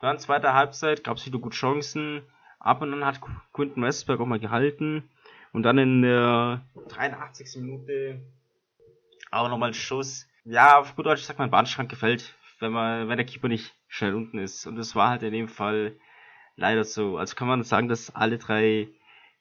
[0.00, 2.20] Dann zweite Halbzeit gab es wieder gut Chancen,
[2.58, 3.22] ab und an hat
[3.54, 5.08] Quinton Westberg auch mal gehalten
[5.54, 7.62] und dann in der 83.
[7.62, 8.20] Minute
[9.30, 10.28] auch nochmal ein Schuss.
[10.44, 14.14] Ja, auf gut Deutsch sagt man, Bahnschrank gefällt, wenn man, wenn der Keeper nicht schnell
[14.14, 14.66] unten ist.
[14.66, 15.96] Und das war halt in dem Fall
[16.56, 17.16] leider so.
[17.16, 18.90] Also kann man sagen, dass alle drei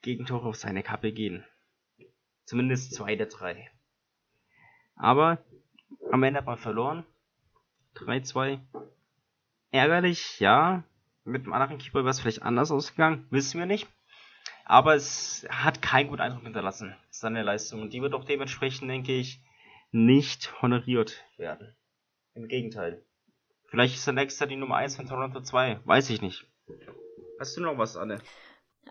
[0.02, 1.46] Gegentore auf seine Kappe gehen.
[2.46, 3.72] Zumindest zwei der drei.
[4.96, 5.38] Aber
[6.12, 7.06] am Ende hat man verloren.
[7.96, 8.60] 3-2.
[9.72, 10.84] Ärgerlich, ja.
[11.24, 13.88] Mit dem anderen Keeper wäre es vielleicht anders ausgegangen, wissen wir nicht.
[14.66, 17.82] Aber es hat keinen guten Eindruck hinterlassen, seine Leistung.
[17.82, 19.42] Und die wird auch dementsprechend, denke ich,
[19.92, 21.76] nicht honoriert werden.
[22.34, 23.04] Im Gegenteil.
[23.68, 25.82] Vielleicht ist der nächste die Nummer 1 von Toronto 2.
[25.86, 26.46] Weiß ich nicht.
[27.40, 28.22] Hast du noch was, Anne?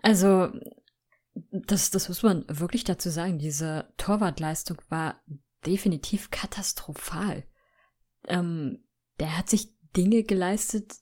[0.03, 0.51] Also,
[1.33, 3.39] das, das muss man wirklich dazu sagen.
[3.39, 5.21] Diese Torwartleistung war
[5.65, 7.45] definitiv katastrophal.
[8.27, 8.83] Ähm,
[9.19, 10.95] der hat sich Dinge geleistet,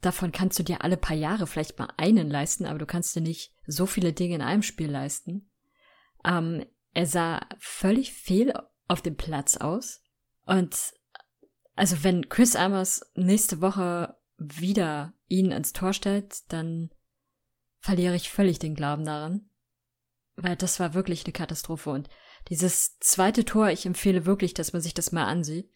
[0.00, 3.20] davon kannst du dir alle paar Jahre vielleicht mal einen leisten, aber du kannst dir
[3.20, 5.50] nicht so viele Dinge in einem Spiel leisten.
[6.24, 8.52] Ähm, er sah völlig fehl
[8.88, 10.02] auf dem Platz aus.
[10.46, 10.94] Und
[11.76, 16.90] also wenn Chris Amers nächste Woche wieder ihn ins Tor stellt, dann
[17.80, 19.48] verliere ich völlig den Glauben daran.
[20.36, 21.90] Weil das war wirklich eine Katastrophe.
[21.90, 22.08] Und
[22.48, 25.70] dieses zweite Tor, ich empfehle wirklich, dass man sich das mal ansieht,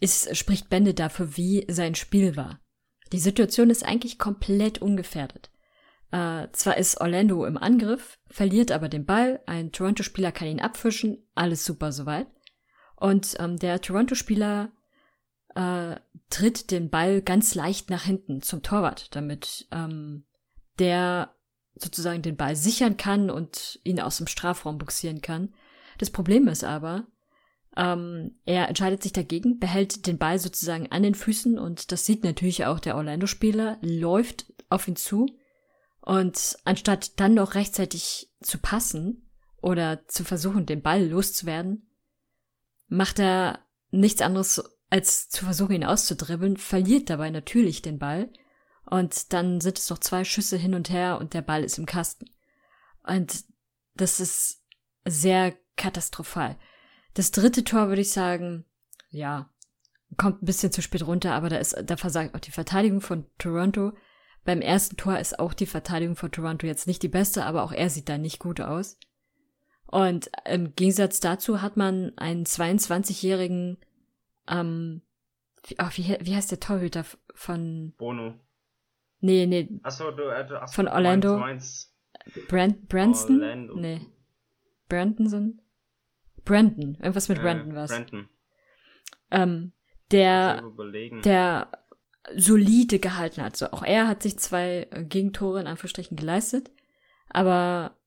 [0.00, 2.60] ist, spricht Bände dafür, wie sein Spiel war.
[3.12, 5.50] Die Situation ist eigentlich komplett ungefährdet.
[6.10, 11.26] Äh, zwar ist Orlando im Angriff, verliert aber den Ball, ein Toronto-Spieler kann ihn abfischen,
[11.34, 12.28] alles super soweit.
[12.96, 14.72] Und ähm, der Toronto-Spieler
[15.54, 15.96] äh,
[16.30, 20.24] tritt den Ball ganz leicht nach hinten zum Torwart, damit ähm,
[20.78, 21.34] der
[21.74, 25.54] sozusagen den Ball sichern kann und ihn aus dem Strafraum buxieren kann.
[25.98, 27.06] Das Problem ist aber,
[27.76, 32.24] Ähm, er entscheidet sich dagegen, behält den Ball sozusagen an den Füßen und das sieht
[32.24, 35.26] natürlich auch der Orlando-Spieler, läuft auf ihn zu
[36.00, 39.30] und anstatt dann noch rechtzeitig zu passen
[39.62, 41.88] oder zu versuchen, den Ball loszuwerden,
[42.88, 43.60] macht er
[43.92, 48.32] nichts anderes als zu versuchen, ihn auszudribbeln, verliert dabei natürlich den Ball
[48.90, 51.86] und dann sind es noch zwei Schüsse hin und her und der Ball ist im
[51.86, 52.26] Kasten.
[53.02, 53.44] Und
[53.94, 54.62] das ist
[55.04, 56.56] sehr katastrophal.
[57.14, 58.64] Das dritte Tor würde ich sagen,
[59.10, 59.50] ja,
[60.16, 63.26] kommt ein bisschen zu spät runter, aber da ist, da versagt auch die Verteidigung von
[63.38, 63.92] Toronto.
[64.44, 67.72] Beim ersten Tor ist auch die Verteidigung von Toronto jetzt nicht die beste, aber auch
[67.72, 68.98] er sieht da nicht gut aus.
[69.86, 73.78] Und im Gegensatz dazu hat man einen 22-jährigen,
[74.46, 75.02] ähm,
[75.78, 78.34] oh, wie, wie heißt der Torhüter von Bono.
[79.20, 79.80] Nee, nee.
[79.82, 81.34] Achso, du, äh, achso, von Orlando.
[81.34, 81.94] Du meinst,
[82.48, 83.40] Brand, Branston?
[83.40, 83.76] Orlando.
[83.76, 84.00] Nee.
[84.88, 85.60] Brandon?
[86.44, 86.94] Brandon.
[86.94, 87.90] Irgendwas mit äh, Brandon war's.
[87.90, 88.28] Brandon.
[89.30, 89.72] Ähm,
[90.10, 90.62] der,
[91.24, 91.70] der
[92.34, 93.56] solide gehalten hat.
[93.56, 96.70] So, auch er hat sich zwei äh, Gegentore in Anführungsstrichen geleistet.
[97.28, 97.98] Aber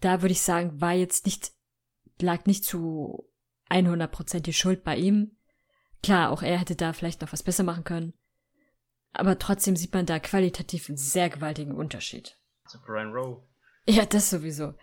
[0.00, 1.52] da würde ich sagen, war jetzt nicht,
[2.20, 3.28] lag nicht zu
[3.70, 5.36] 100% die Schuld bei ihm.
[6.02, 8.12] Klar, auch er hätte da vielleicht noch was besser machen können.
[9.14, 12.36] Aber trotzdem sieht man da qualitativ einen sehr gewaltigen Unterschied.
[12.68, 13.42] Zu Brian Rowe.
[13.86, 14.74] Ja, das sowieso.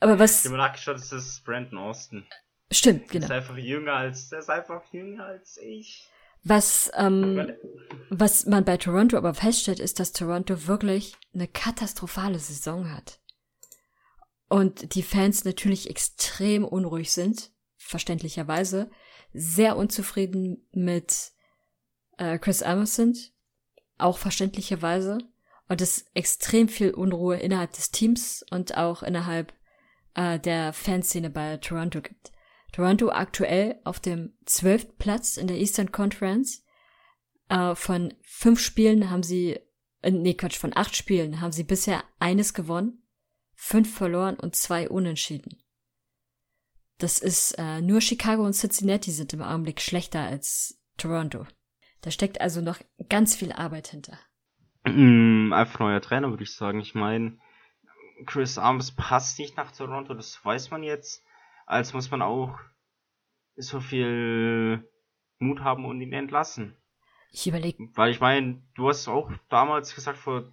[0.00, 0.44] Aber was.
[0.44, 2.26] Ich habe nachgeschaut, das ist Brandon Austin.
[2.72, 3.24] Stimmt, Der genau.
[3.26, 6.08] ist einfach jünger als, der ist einfach jünger als ich.
[6.42, 7.52] Was, ähm,
[8.08, 13.20] was man bei Toronto aber feststellt, ist, dass Toronto wirklich eine katastrophale Saison hat.
[14.48, 18.90] Und die Fans natürlich extrem unruhig sind, verständlicherweise,
[19.32, 21.32] sehr unzufrieden mit
[22.16, 23.14] äh, Chris Emerson,
[24.02, 25.18] auch verständlicherweise,
[25.68, 29.54] und es extrem viel Unruhe innerhalb des Teams und auch innerhalb
[30.14, 32.32] äh, der Fanszene bei Toronto gibt.
[32.72, 36.64] Toronto aktuell auf dem zwölften Platz in der Eastern Conference.
[37.48, 39.60] Äh, von fünf Spielen haben sie,
[40.02, 43.06] äh, nee Quatsch, von acht Spielen haben sie bisher eines gewonnen,
[43.54, 45.62] fünf verloren und zwei unentschieden.
[46.98, 51.46] Das ist äh, nur Chicago und Cincinnati sind im Augenblick schlechter als Toronto.
[52.02, 54.18] Da steckt also noch ganz viel Arbeit hinter.
[54.84, 56.80] Mm, Einfach neuer Trainer, würde ich sagen.
[56.80, 57.38] Ich meine,
[58.26, 61.22] Chris Arms passt nicht nach Toronto, das weiß man jetzt.
[61.66, 62.58] Als muss man auch
[63.56, 64.88] so viel
[65.38, 66.76] Mut haben und ihn entlassen.
[67.32, 70.52] Ich überlege, Weil ich meine, du hast auch damals gesagt, vor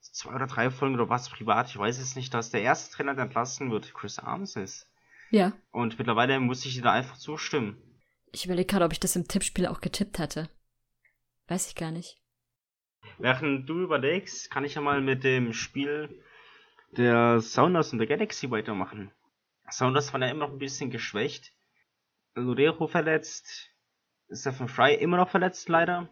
[0.00, 3.14] zwei oder drei Folgen oder was privat, ich weiß es nicht, dass der erste Trainer,
[3.14, 4.90] der entlassen wird, Chris Arms ist.
[5.30, 7.76] ja, Und mittlerweile muss ich dir da einfach zustimmen.
[8.32, 10.48] ich überlege gerade, ob ich das im Tippspiel auch getippt hatte.
[11.48, 12.20] Weiß ich gar nicht.
[13.18, 16.22] Während du überlegst, kann ich ja mal mit dem Spiel
[16.96, 19.12] der Sounders und der Galaxy weitermachen.
[19.70, 21.52] Sounders war ja immer noch ein bisschen geschwächt.
[22.34, 23.70] Lodero verletzt.
[24.30, 26.08] Stephen Fry immer noch verletzt, leider.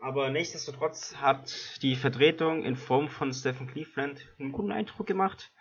[0.00, 5.52] Aber nichtsdestotrotz hat die Vertretung in Form von Stephen Cleveland einen guten Eindruck gemacht.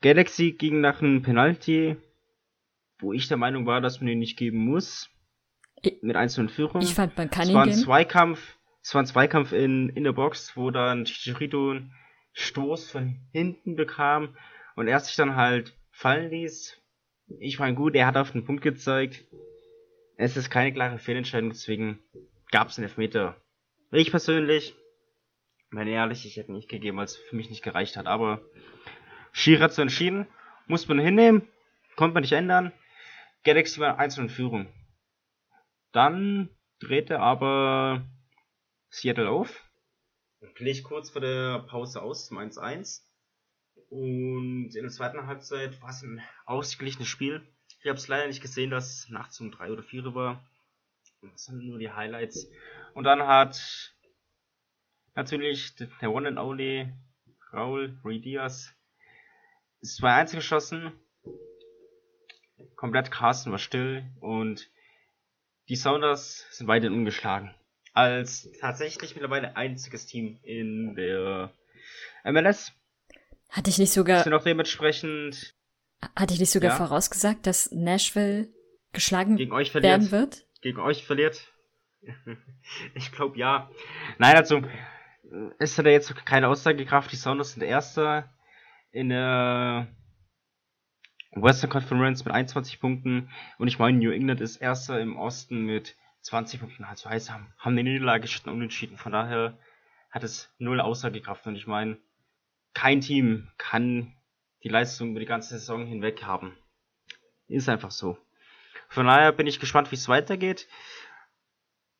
[0.00, 1.96] Galaxy ging nach einem Penalty,
[2.98, 5.08] wo ich der Meinung war, dass man ihn nicht geben muss.
[6.02, 6.82] Mit einzelnen Führung.
[6.82, 7.80] Ich fand, man kann Es ihn war ein geben.
[7.80, 11.92] Zweikampf, es war ein Zweikampf in, in der Box, wo dann Chicharito einen
[12.32, 14.36] Stoß von hinten bekam
[14.76, 16.80] und er sich dann halt fallen ließ.
[17.38, 19.24] Ich meine, gut, er hat auf den Punkt gezeigt.
[20.16, 21.98] Es ist keine klare Fehlentscheidung, deswegen
[22.50, 23.36] gab es einen Elfmeter.
[23.90, 24.74] Ich persönlich,
[25.70, 28.42] meine ehrlich, ich hätte nicht gegeben, weil es für mich nicht gereicht hat, aber
[29.32, 30.26] Schiri hat so entschieden,
[30.66, 31.48] muss man hinnehmen,
[31.96, 32.72] konnte man nicht ändern.
[33.44, 34.68] Galaxy war einzeln in Führung.
[35.94, 38.04] Dann drehte aber
[38.90, 39.62] Seattle auf.
[40.56, 43.02] Gleich kurz vor der Pause aus zum 1-1.
[43.90, 47.46] Und in der zweiten Halbzeit war es ein ausgeglichenes Spiel.
[47.80, 50.44] Ich habe es leider nicht gesehen, dass nachts um 3 oder 4 war.
[51.22, 52.50] Das sind nur die Highlights.
[52.94, 53.94] Und dann hat
[55.14, 56.92] natürlich der One and Only
[57.52, 58.74] Raul Diaz
[59.84, 60.92] 2-1 geschossen.
[62.74, 64.68] Komplett Carsten war still und
[65.68, 67.54] die Sounders sind weiterhin ungeschlagen.
[67.92, 71.52] Als tatsächlich mittlerweile einziges Team in der
[72.24, 72.72] MLS.
[73.50, 75.54] Hatte ich nicht sogar, Sind auch dementsprechend
[76.16, 76.76] hatte ich nicht sogar Ja.
[76.76, 78.48] vorausgesagt, dass Nashville
[78.92, 79.90] geschlagen gegen euch verliert.
[79.92, 80.44] werden wird?
[80.60, 81.46] Gegen euch verliert.
[82.94, 83.70] ich glaube ja.
[84.18, 84.62] Nein, also
[85.58, 87.10] es hat ja jetzt keine Aussagekraft.
[87.12, 88.28] Die Sounders sind Erster
[88.92, 89.88] in der
[91.34, 95.96] Western Conference mit 21 Punkten und ich meine New England ist Erster im Osten mit
[96.22, 96.84] 20 Punkten.
[96.84, 98.96] Also heißt, haben, haben eine Niederlage statt unentschieden.
[98.96, 99.58] Von daher
[100.10, 101.98] hat es null Aussagekraft und ich meine,
[102.72, 104.14] kein Team kann
[104.62, 106.56] die Leistung über die ganze Saison hinweg haben.
[107.48, 108.16] Ist einfach so.
[108.88, 110.68] Von daher bin ich gespannt, wie es weitergeht.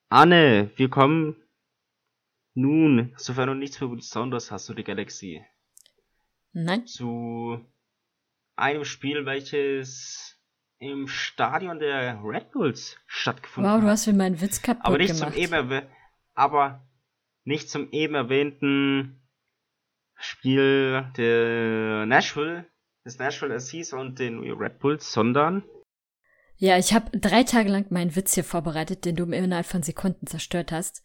[0.08, 1.36] Anne, wir kommen
[2.54, 5.44] nun, sofern du nichts für Besonderes hast, du die Galaxy.
[6.52, 6.86] Nein.
[6.86, 7.60] Zu
[8.56, 10.38] einem Spiel, welches
[10.78, 13.84] im Stadion der Red Bulls stattgefunden Wow, hat.
[13.84, 15.32] du hast mir meinen Witz kaputt aber nicht gemacht.
[15.34, 15.82] zum eben
[16.34, 16.86] aber
[17.44, 19.20] nicht zum eben erwähnten
[20.16, 22.66] Spiel der Nashville,
[23.04, 25.62] des Nashville SCs und den Red Bulls, sondern
[26.56, 29.82] Ja, ich habe drei Tage lang meinen Witz hier vorbereitet, den du mir innerhalb von
[29.82, 31.02] Sekunden zerstört hast.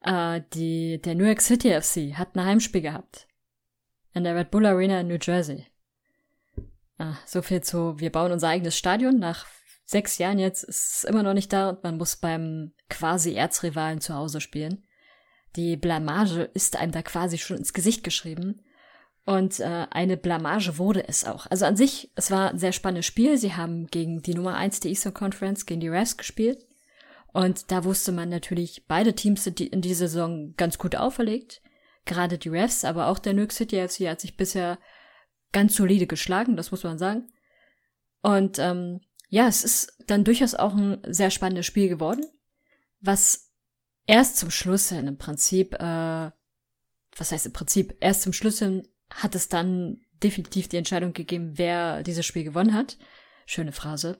[0.00, 3.28] Äh, die, der New York City FC hat ein Heimspiel gehabt.
[4.14, 5.66] In der Red Bull Arena in New Jersey.
[6.98, 9.18] Ah, so viel zu, wir bauen unser eigenes Stadion.
[9.18, 9.46] Nach
[9.84, 14.00] sechs Jahren jetzt ist es immer noch nicht da und man muss beim quasi Erzrivalen
[14.00, 14.84] zu Hause spielen.
[15.56, 18.62] Die Blamage ist einem da quasi schon ins Gesicht geschrieben.
[19.24, 21.46] Und äh, eine Blamage wurde es auch.
[21.50, 23.36] Also an sich, es war ein sehr spannendes Spiel.
[23.38, 26.64] Sie haben gegen die Nummer eins der Eastern Conference, gegen die Refs gespielt.
[27.32, 31.60] Und da wusste man natürlich, beide Teams sind in dieser Saison ganz gut auferlegt.
[32.04, 34.78] Gerade die Refs, aber auch der New York City FC hat sich bisher
[35.56, 37.32] ganz solide geschlagen, das muss man sagen.
[38.20, 42.26] Und ähm, ja, es ist dann durchaus auch ein sehr spannendes Spiel geworden,
[43.00, 43.54] was
[44.06, 46.30] erst zum Schluss hin im Prinzip, äh,
[47.16, 51.52] was heißt im Prinzip, erst zum Schluss hin hat es dann definitiv die Entscheidung gegeben,
[51.54, 52.98] wer dieses Spiel gewonnen hat.
[53.46, 54.18] Schöne Phrase.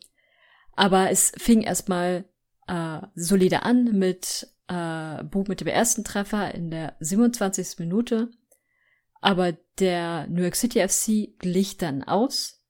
[0.73, 2.25] Aber es fing erstmal
[2.67, 7.79] äh, solide an mit äh, Bub mit dem ersten Treffer in der 27.
[7.79, 8.31] Minute.
[9.21, 12.63] Aber der New York City FC glich dann aus.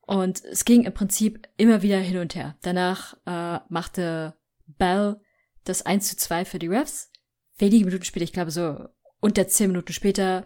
[0.00, 2.56] Und es ging im Prinzip immer wieder hin und her.
[2.62, 4.34] Danach äh, machte
[4.66, 5.20] Bell
[5.64, 7.10] das 1 zu 2 für die Refs.
[7.56, 8.88] Wenige Minuten später, ich glaube so
[9.20, 10.44] unter 10 Minuten später,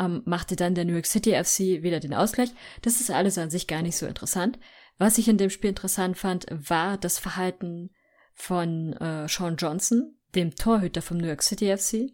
[0.00, 2.50] ähm, machte dann der New York City FC wieder den Ausgleich.
[2.82, 4.58] Das ist alles an sich gar nicht so interessant.
[4.98, 7.90] Was ich in dem Spiel interessant fand, war das Verhalten
[8.32, 12.12] von äh, Sean Johnson, dem Torhüter vom New York City FC,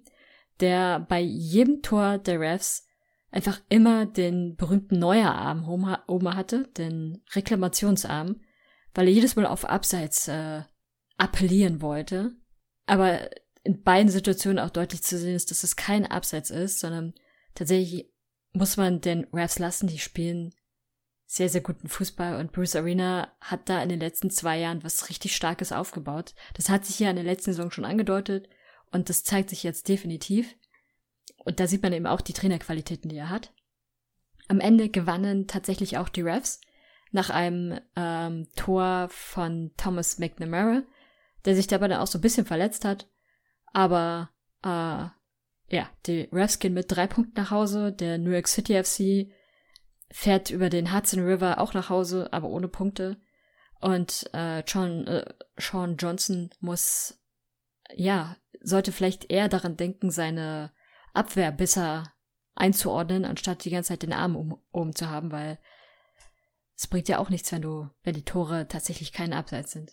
[0.60, 2.86] der bei jedem Tor der Refs
[3.30, 8.40] einfach immer den berühmten Neuerarm oben hatte, den Reklamationsarm,
[8.94, 10.62] weil er jedes Mal auf Abseits äh,
[11.16, 12.32] appellieren wollte.
[12.86, 13.30] Aber
[13.62, 17.14] in beiden Situationen auch deutlich zu sehen ist, dass es kein Abseits ist, sondern
[17.54, 18.10] tatsächlich
[18.52, 20.52] muss man den Refs lassen, die spielen
[21.26, 25.08] sehr, sehr guten Fußball und Bruce Arena hat da in den letzten zwei Jahren was
[25.08, 26.34] richtig Starkes aufgebaut.
[26.54, 28.48] Das hat sich ja in der letzten Saison schon angedeutet
[28.90, 30.56] und das zeigt sich jetzt definitiv.
[31.44, 33.52] Und da sieht man eben auch die Trainerqualitäten, die er hat.
[34.48, 36.60] Am Ende gewannen tatsächlich auch die Refs
[37.12, 40.82] nach einem ähm, Tor von Thomas McNamara,
[41.44, 43.08] der sich dabei dann auch so ein bisschen verletzt hat.
[43.72, 44.30] Aber
[44.62, 45.08] äh,
[45.74, 47.92] ja, die Refs gehen mit drei Punkten nach Hause.
[47.92, 49.32] Der New York City FC
[50.10, 53.20] fährt über den Hudson River auch nach Hause, aber ohne Punkte.
[53.80, 55.24] Und äh, Sean, äh,
[55.56, 57.18] Sean Johnson muss,
[57.94, 60.72] ja, sollte vielleicht eher daran denken, seine
[61.12, 62.12] Abwehr besser
[62.54, 65.58] einzuordnen, anstatt die ganze Zeit den Arm um, oben zu haben, weil
[66.76, 69.92] es bringt ja auch nichts, wenn du, wenn die Tore tatsächlich kein Abseits sind.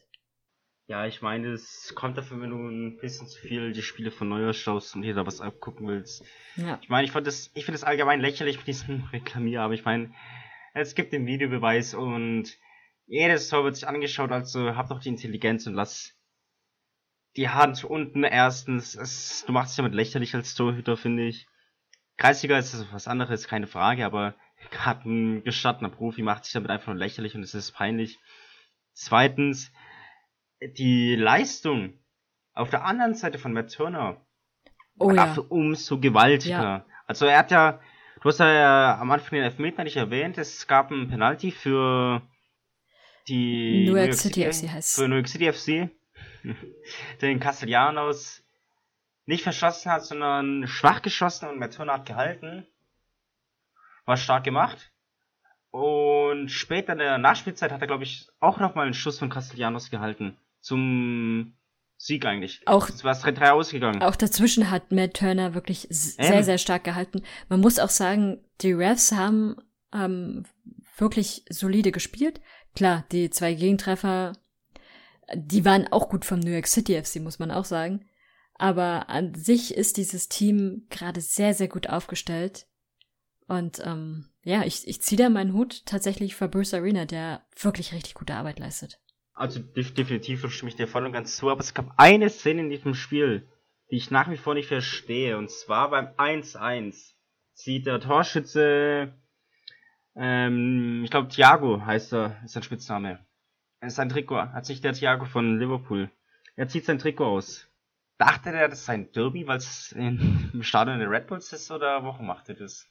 [0.88, 4.30] Ja, ich meine, es kommt dafür, wenn du ein bisschen zu viel die Spiele von
[4.30, 6.24] Neujahr schaust und dir da was abgucken willst.
[6.56, 6.80] Ja.
[6.82, 9.84] Ich meine, ich fand das, ich finde es allgemein lächerlich mit diesem Reklamier, aber ich
[9.84, 10.14] meine,
[10.74, 12.58] es gibt den Videobeweis und
[13.06, 16.17] jedes Tor wird sich angeschaut, also hab doch die Intelligenz und lass
[17.38, 18.96] die Hand unten erstens.
[18.96, 21.48] Es, du machst dich damit lächerlich als Torhüter, finde ich.
[22.18, 24.34] Kreisliga ist was anderes, keine Frage, aber
[24.72, 28.18] gerade ein gestattener Profi macht sich damit einfach nur lächerlich und es ist peinlich.
[28.94, 29.72] Zweitens,
[30.62, 31.94] die Leistung
[32.54, 34.20] auf der anderen Seite von Matt Turner
[35.00, 35.38] Oh war ja.
[35.50, 36.64] umso gewaltiger.
[36.64, 36.86] Ja.
[37.06, 37.80] Also er hat ja,
[38.22, 42.24] du hast ja am Anfang den Elfmeter nicht erwähnt, es gab ein Penalty für
[43.28, 44.96] die New York City FC heißt.
[44.96, 45.92] Für New York City FC,
[47.22, 48.44] den Castellanos
[49.26, 52.66] nicht verschossen hat, sondern schwach geschossen und Matt Turner hat gehalten.
[54.06, 54.92] War stark gemacht.
[55.72, 59.90] Und später in der Nachspielzeit hat er, glaube ich, auch nochmal einen Schuss von Castellanos
[59.92, 60.38] gehalten.
[60.62, 61.54] Zum
[61.98, 62.62] Sieg eigentlich.
[62.68, 64.02] Auch- Es war 3-3 ausgegangen.
[64.02, 65.90] Auch dazwischen hat Matt Turner wirklich Ähm.
[65.92, 67.22] sehr, sehr stark gehalten.
[67.50, 69.58] Man muss auch sagen, die Refs haben
[69.94, 70.46] ähm,
[70.98, 72.40] wirklich solide gespielt.
[72.76, 74.34] Klar, die zwei Gegentreffer,
[75.36, 78.06] die waren auch gut vom New York City FC, muss man auch sagen.
[78.56, 82.68] Aber an sich ist dieses Team gerade sehr, sehr gut aufgestellt.
[83.48, 87.94] Und ähm, ja, ich, ich ziehe da meinen Hut tatsächlich für Bruce Arena, der wirklich
[87.94, 89.00] richtig gute Arbeit leistet.
[89.34, 92.62] Also def definitiv stimme ich dir voll und ganz zu, aber es gab eine Szene
[92.62, 93.48] in diesem Spiel,
[93.92, 97.14] die ich nach wie vor nicht verstehe, und zwar beim 1-1
[97.54, 99.14] sieht der Torschütze,
[100.16, 103.27] ähm, ich glaube Thiago heißt er, ist sein Spitzname,
[103.82, 104.54] sein Trikot.
[104.54, 106.10] Hat sich der Thiago von Liverpool.
[106.56, 107.68] Er zieht sein Trikot aus.
[108.18, 112.04] Dachte der, das sei ein Derby, weil es im Stadion der Red Bulls ist, oder
[112.04, 112.88] warum macht er das?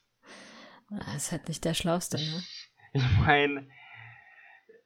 [0.88, 2.42] Das ist halt nicht der Schlauste, ne?
[2.92, 3.68] Ich meine,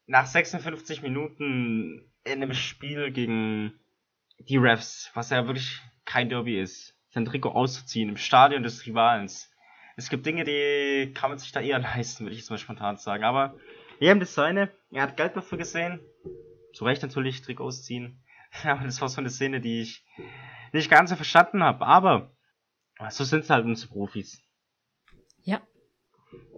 [0.07, 3.79] nach 56 Minuten in einem Spiel gegen
[4.39, 9.53] die Refs, was ja wirklich kein Derby ist, sein Trikot auszuziehen im Stadion des Rivalens.
[9.97, 12.97] Es gibt Dinge, die kann man sich da eher leisten, würde ich jetzt mal spontan
[12.97, 13.25] sagen.
[13.25, 13.57] Aber
[14.01, 14.71] wir haben das seine.
[14.91, 16.01] Er hat Geld dafür gesehen.
[16.73, 18.25] Zu Recht natürlich Trikot ausziehen.
[18.65, 20.05] Aber das war so eine Szene, die ich
[20.73, 21.87] nicht ganz so verstanden habe.
[21.87, 22.35] Aber
[23.11, 24.43] so sind es halt unsere Profis.
[25.43, 25.61] Ja.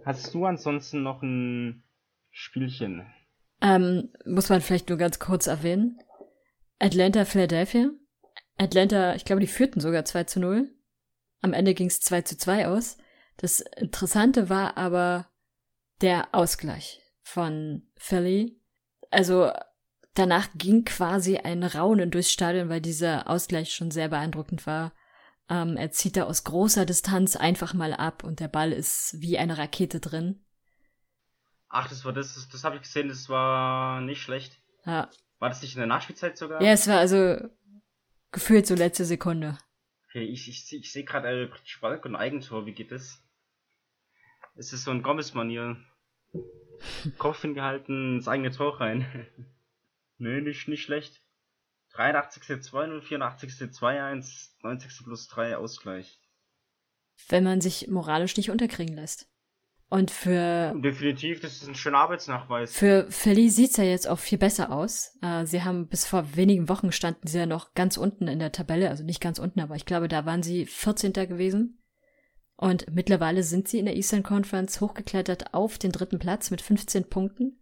[0.05, 1.83] Hast du ansonsten noch ein
[2.31, 3.05] Spielchen?
[3.61, 5.99] Ähm, muss man vielleicht nur ganz kurz erwähnen.
[6.79, 7.89] Atlanta, Philadelphia.
[8.57, 10.73] Atlanta, ich glaube, die führten sogar 2 zu 0.
[11.41, 12.97] Am Ende ging es 2 zu 2 aus.
[13.35, 15.27] Das Interessante war aber
[16.01, 18.59] der Ausgleich von Philly.
[19.09, 19.51] Also
[20.13, 24.93] danach ging quasi ein Raunen durchs Stadion, weil dieser Ausgleich schon sehr beeindruckend war.
[25.49, 29.37] Ähm, er zieht da aus großer Distanz einfach mal ab und der Ball ist wie
[29.37, 30.45] eine Rakete drin.
[31.69, 34.61] Ach, das war das, das, das habe ich gesehen, das war nicht schlecht.
[34.85, 35.09] Ja.
[35.39, 36.61] War das nicht in der Nachspielzeit sogar?
[36.61, 37.37] Ja, es war also
[38.31, 39.57] gefühlt so letzte Sekunde.
[40.07, 43.21] Okay, ich, ich, ich sehe gerade äh, Spalk und Eigentor, wie geht das?
[44.55, 45.77] Es ist so ein Gomez-Manier.
[47.17, 49.05] Kopf hingehalten, ins eigene Tor rein.
[50.17, 51.21] Nö, nicht, nicht schlecht.
[51.93, 52.43] 83.
[52.43, 53.51] 2-0, 84.
[53.51, 55.03] 2-1, 90.
[55.03, 56.19] plus 3 Ausgleich.
[57.29, 59.29] Wenn man sich moralisch nicht unterkriegen lässt.
[59.89, 60.73] Und für.
[60.75, 62.73] Definitiv, das ist ein schöner Arbeitsnachweis.
[62.73, 65.15] Für Philly sieht's ja jetzt auch viel besser aus.
[65.21, 68.51] Äh, sie haben bis vor wenigen Wochen standen sie ja noch ganz unten in der
[68.51, 71.13] Tabelle, also nicht ganz unten, aber ich glaube, da waren sie 14.
[71.13, 71.82] gewesen.
[72.55, 77.09] Und mittlerweile sind sie in der Eastern Conference hochgeklettert auf den dritten Platz mit 15
[77.09, 77.59] Punkten.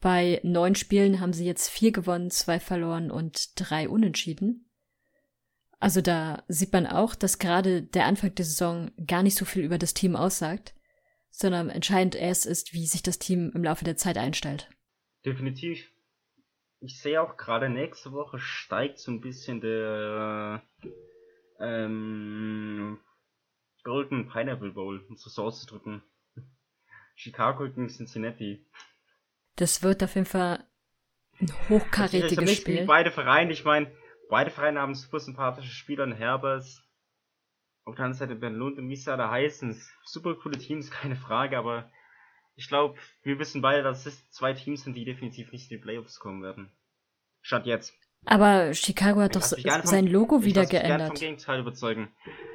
[0.00, 4.68] Bei neun Spielen haben sie jetzt vier gewonnen, zwei verloren und drei unentschieden.
[5.78, 9.64] Also da sieht man auch, dass gerade der Anfang der Saison gar nicht so viel
[9.64, 10.74] über das Team aussagt,
[11.30, 14.68] sondern entscheidend erst ist, wie sich das Team im Laufe der Zeit einstellt.
[15.24, 15.90] Definitiv.
[16.80, 20.62] Ich sehe auch gerade nächste Woche steigt so ein bisschen der
[21.60, 22.98] ähm,
[23.82, 26.02] Golden Pineapple Bowl, um es so auszudrücken.
[27.14, 28.64] Chicago gegen Cincinnati.
[29.56, 30.64] Das wird auf jeden Fall
[31.40, 32.86] ein hochkarätiges also Spiel.
[32.86, 33.92] Beide Vereine, ich meine,
[34.28, 36.82] beide Vereine haben super sympathische Spieler in Herbers.
[37.84, 39.80] Auf der anderen Seite Ben Lund und Misa da heißen.
[40.04, 41.90] Super coole Teams, keine Frage, aber
[42.54, 45.82] ich glaube, wir wissen beide, dass es zwei Teams sind, die definitiv nicht in die
[45.82, 46.70] Playoffs kommen werden.
[47.40, 47.94] Statt jetzt.
[48.24, 51.14] Aber Chicago hat doch sein Logo wieder geändert.
[51.14, 52.12] Ich vom Gegenteil überzeugen.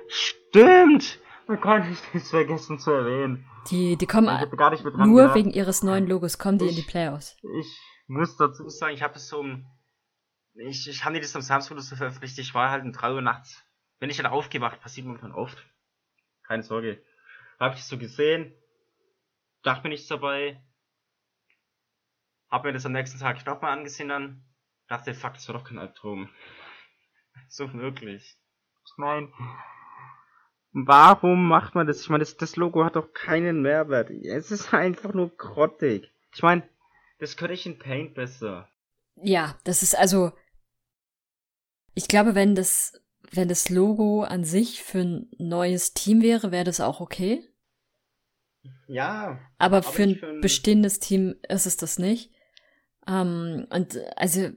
[0.07, 1.19] Stimmt!
[1.47, 3.45] Man kann nicht nichts vergessen zu erwähnen.
[3.69, 5.35] Die, die kommen nur gedacht.
[5.35, 7.37] wegen ihres neuen Logos, kommen die ich, in die Playoffs.
[7.59, 9.65] Ich muss dazu sagen, ich habe es so um,
[10.55, 13.21] ich, ich habe nicht das am Samstag so veröffentlicht, ich war halt um 3 Uhr
[13.21, 13.63] nachts.
[13.99, 15.65] Wenn ich dann aufgewacht, passiert momentan oft.
[16.43, 17.01] Keine Sorge.
[17.59, 18.53] Habe ich so gesehen,
[19.63, 20.61] dachte mir nichts dabei,
[22.49, 24.43] hab mir das am nächsten Tag nochmal angesehen dann,
[24.87, 26.29] dachte, fuck, das war doch kein Albtraum.
[27.49, 28.37] so wirklich.
[28.85, 29.31] Ich meine,
[30.85, 32.01] Warum macht man das?
[32.01, 34.11] Ich meine, das, das Logo hat doch keinen Mehrwert.
[34.11, 36.11] Es ist einfach nur grottig.
[36.35, 36.61] Ich meine,
[37.19, 38.69] das könnte ich in Paint besser.
[39.15, 40.33] Ja, das ist also.
[41.95, 46.65] Ich glaube, wenn das, wenn das Logo an sich für ein neues Team wäre, wäre
[46.65, 47.43] das auch okay.
[48.85, 49.39] Ja.
[49.57, 52.31] Aber, aber für ein, für ein bestehendes Team ist es das nicht.
[53.07, 54.51] Ähm, und also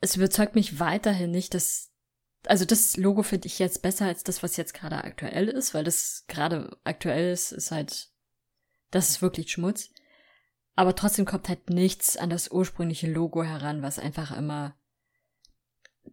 [0.00, 1.88] es überzeugt mich weiterhin nicht, dass
[2.46, 5.84] also das Logo finde ich jetzt besser als das, was jetzt gerade aktuell ist, weil
[5.84, 8.10] das gerade aktuell ist, ist halt,
[8.90, 9.90] das ist wirklich Schmutz.
[10.74, 14.76] Aber trotzdem kommt halt nichts an das ursprüngliche Logo heran, was einfach immer,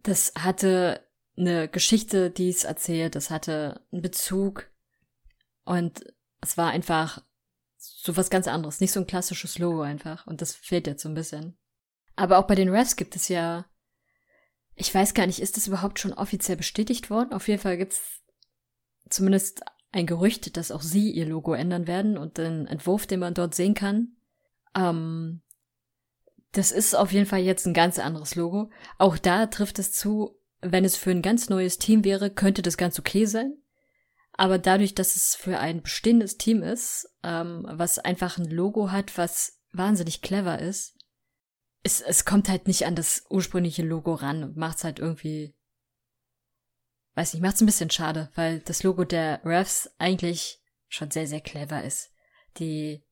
[0.02, 1.06] das hatte
[1.36, 4.68] eine Geschichte, die es erzählt, das hatte einen Bezug
[5.64, 7.22] und es war einfach
[7.76, 11.08] so was ganz anderes, nicht so ein klassisches Logo einfach und das fehlt jetzt so
[11.08, 11.56] ein bisschen.
[12.16, 13.66] Aber auch bei den Refs gibt es ja
[14.76, 17.32] ich weiß gar nicht, ist das überhaupt schon offiziell bestätigt worden?
[17.32, 18.22] Auf jeden Fall gibt's
[19.08, 23.34] zumindest ein Gerücht, dass auch sie ihr Logo ändern werden und den Entwurf, den man
[23.34, 24.16] dort sehen kann.
[24.74, 25.40] Ähm,
[26.52, 28.70] das ist auf jeden Fall jetzt ein ganz anderes Logo.
[28.98, 32.76] Auch da trifft es zu, wenn es für ein ganz neues Team wäre, könnte das
[32.76, 33.56] ganz okay sein.
[34.32, 39.16] Aber dadurch, dass es für ein bestehendes Team ist, ähm, was einfach ein Logo hat,
[39.16, 40.95] was wahnsinnig clever ist,
[41.86, 45.54] es, es kommt halt nicht an das ursprüngliche Logo ran und macht's halt irgendwie,
[47.14, 51.40] weiß nicht, macht's ein bisschen schade, weil das Logo der Refs eigentlich schon sehr, sehr
[51.40, 52.12] clever ist.
[52.58, 53.04] Die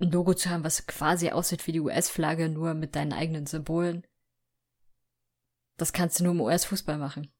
[0.00, 4.06] ein Logo zu haben, was quasi aussieht wie die US-Flagge, nur mit deinen eigenen Symbolen.
[5.76, 7.32] Das kannst du nur im US-Fußball machen.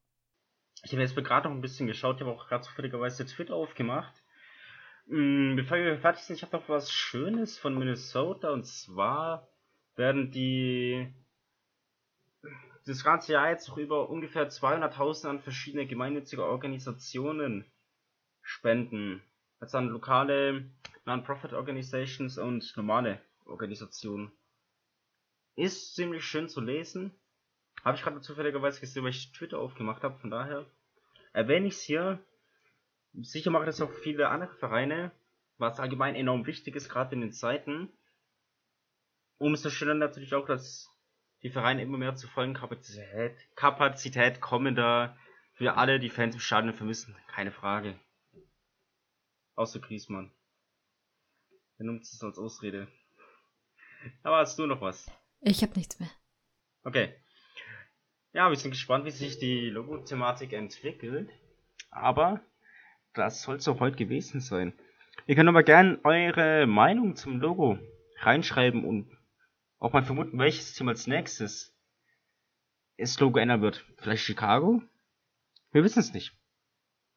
[0.83, 4.21] Ich habe jetzt gerade noch ein bisschen geschaut, ich habe auch gerade zufälligerweise Twitter aufgemacht.
[5.07, 9.50] Hm, bevor wir fertig sind, ich habe noch was Schönes von Minnesota und zwar
[9.95, 11.13] werden die
[12.85, 17.65] das ganze Jahr jetzt noch über ungefähr 200.000 an verschiedene gemeinnützige Organisationen
[18.41, 19.21] spenden.
[19.59, 20.65] Also an lokale
[21.05, 24.31] Non-Profit Organizations und normale Organisationen.
[25.55, 27.11] Ist ziemlich schön zu lesen.
[27.83, 30.65] Habe ich gerade zufälligerweise gesehen, weil ich Twitter aufgemacht habe, von daher
[31.33, 32.19] erwähne ich es hier.
[33.13, 35.11] Sicher machen das auch viele andere Vereine,
[35.57, 37.89] was allgemein enorm wichtig ist, gerade in den Zeiten.
[39.41, 40.87] Umso schöner natürlich auch, dass
[41.41, 45.17] die Vereine immer mehr zu vollen Kapazität, Kapazität kommen da
[45.53, 47.17] für alle, die Fans im Stadion vermissen.
[47.27, 47.99] Keine Frage.
[49.55, 50.31] Außer Griesmann.
[51.79, 52.87] Er nimmt es als Ausrede.
[54.21, 55.09] Aber hast du noch was?
[55.39, 56.11] Ich habe nichts mehr.
[56.83, 57.15] Okay.
[58.33, 61.31] Ja, wir sind gespannt, wie sich die Logo-Thematik entwickelt.
[61.89, 62.41] Aber
[63.15, 64.77] das soll es auch heute gewesen sein.
[65.25, 67.79] Ihr könnt aber gerne eure Meinung zum Logo
[68.19, 69.17] reinschreiben und
[69.81, 71.75] auch mal vermuten, welches Team als nächstes
[72.97, 73.83] das Logo ändern wird.
[73.97, 74.81] Vielleicht Chicago?
[75.71, 76.33] Wir wissen es nicht.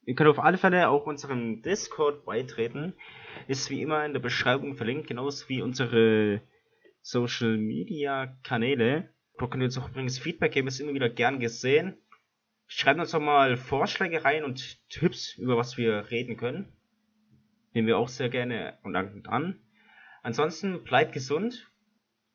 [0.07, 2.95] Ihr könnt auf alle Fälle auch unserem Discord beitreten.
[3.49, 6.41] Ist wie immer in der Beschreibung verlinkt, genauso wie unsere
[7.03, 9.11] Social Media Kanäle.
[9.39, 11.99] Da könnt ihr uns auch übrigens Feedback geben, ist immer wieder gern gesehen.
[12.67, 16.73] Schreibt uns doch mal Vorschläge rein und Tipps, über was wir reden können.
[17.75, 19.61] Nehmen wir auch sehr gerne und dankend an.
[20.23, 21.71] Ansonsten bleibt gesund.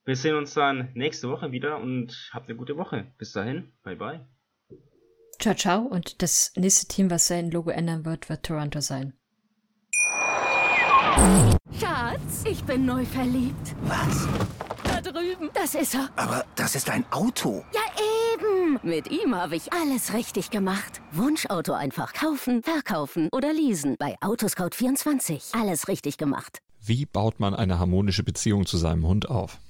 [0.05, 3.11] Wir sehen uns dann nächste Woche wieder und habt eine gute Woche.
[3.17, 4.25] Bis dahin, bye bye.
[5.39, 5.81] Ciao, ciao.
[5.81, 9.13] Und das nächste Team, was sein Logo ändern wird, wird Toronto sein.
[11.79, 13.75] Schatz, ich bin neu verliebt.
[13.83, 14.27] Was?
[14.83, 15.49] Da drüben.
[15.53, 16.09] Das ist er.
[16.15, 17.63] Aber das ist ein Auto.
[17.73, 17.81] Ja,
[18.33, 18.79] eben.
[18.83, 21.01] Mit ihm habe ich alles richtig gemacht.
[21.11, 23.95] Wunschauto einfach kaufen, verkaufen oder leasen.
[23.97, 25.59] Bei Autoscout24.
[25.59, 26.59] Alles richtig gemacht.
[26.81, 29.57] Wie baut man eine harmonische Beziehung zu seinem Hund auf?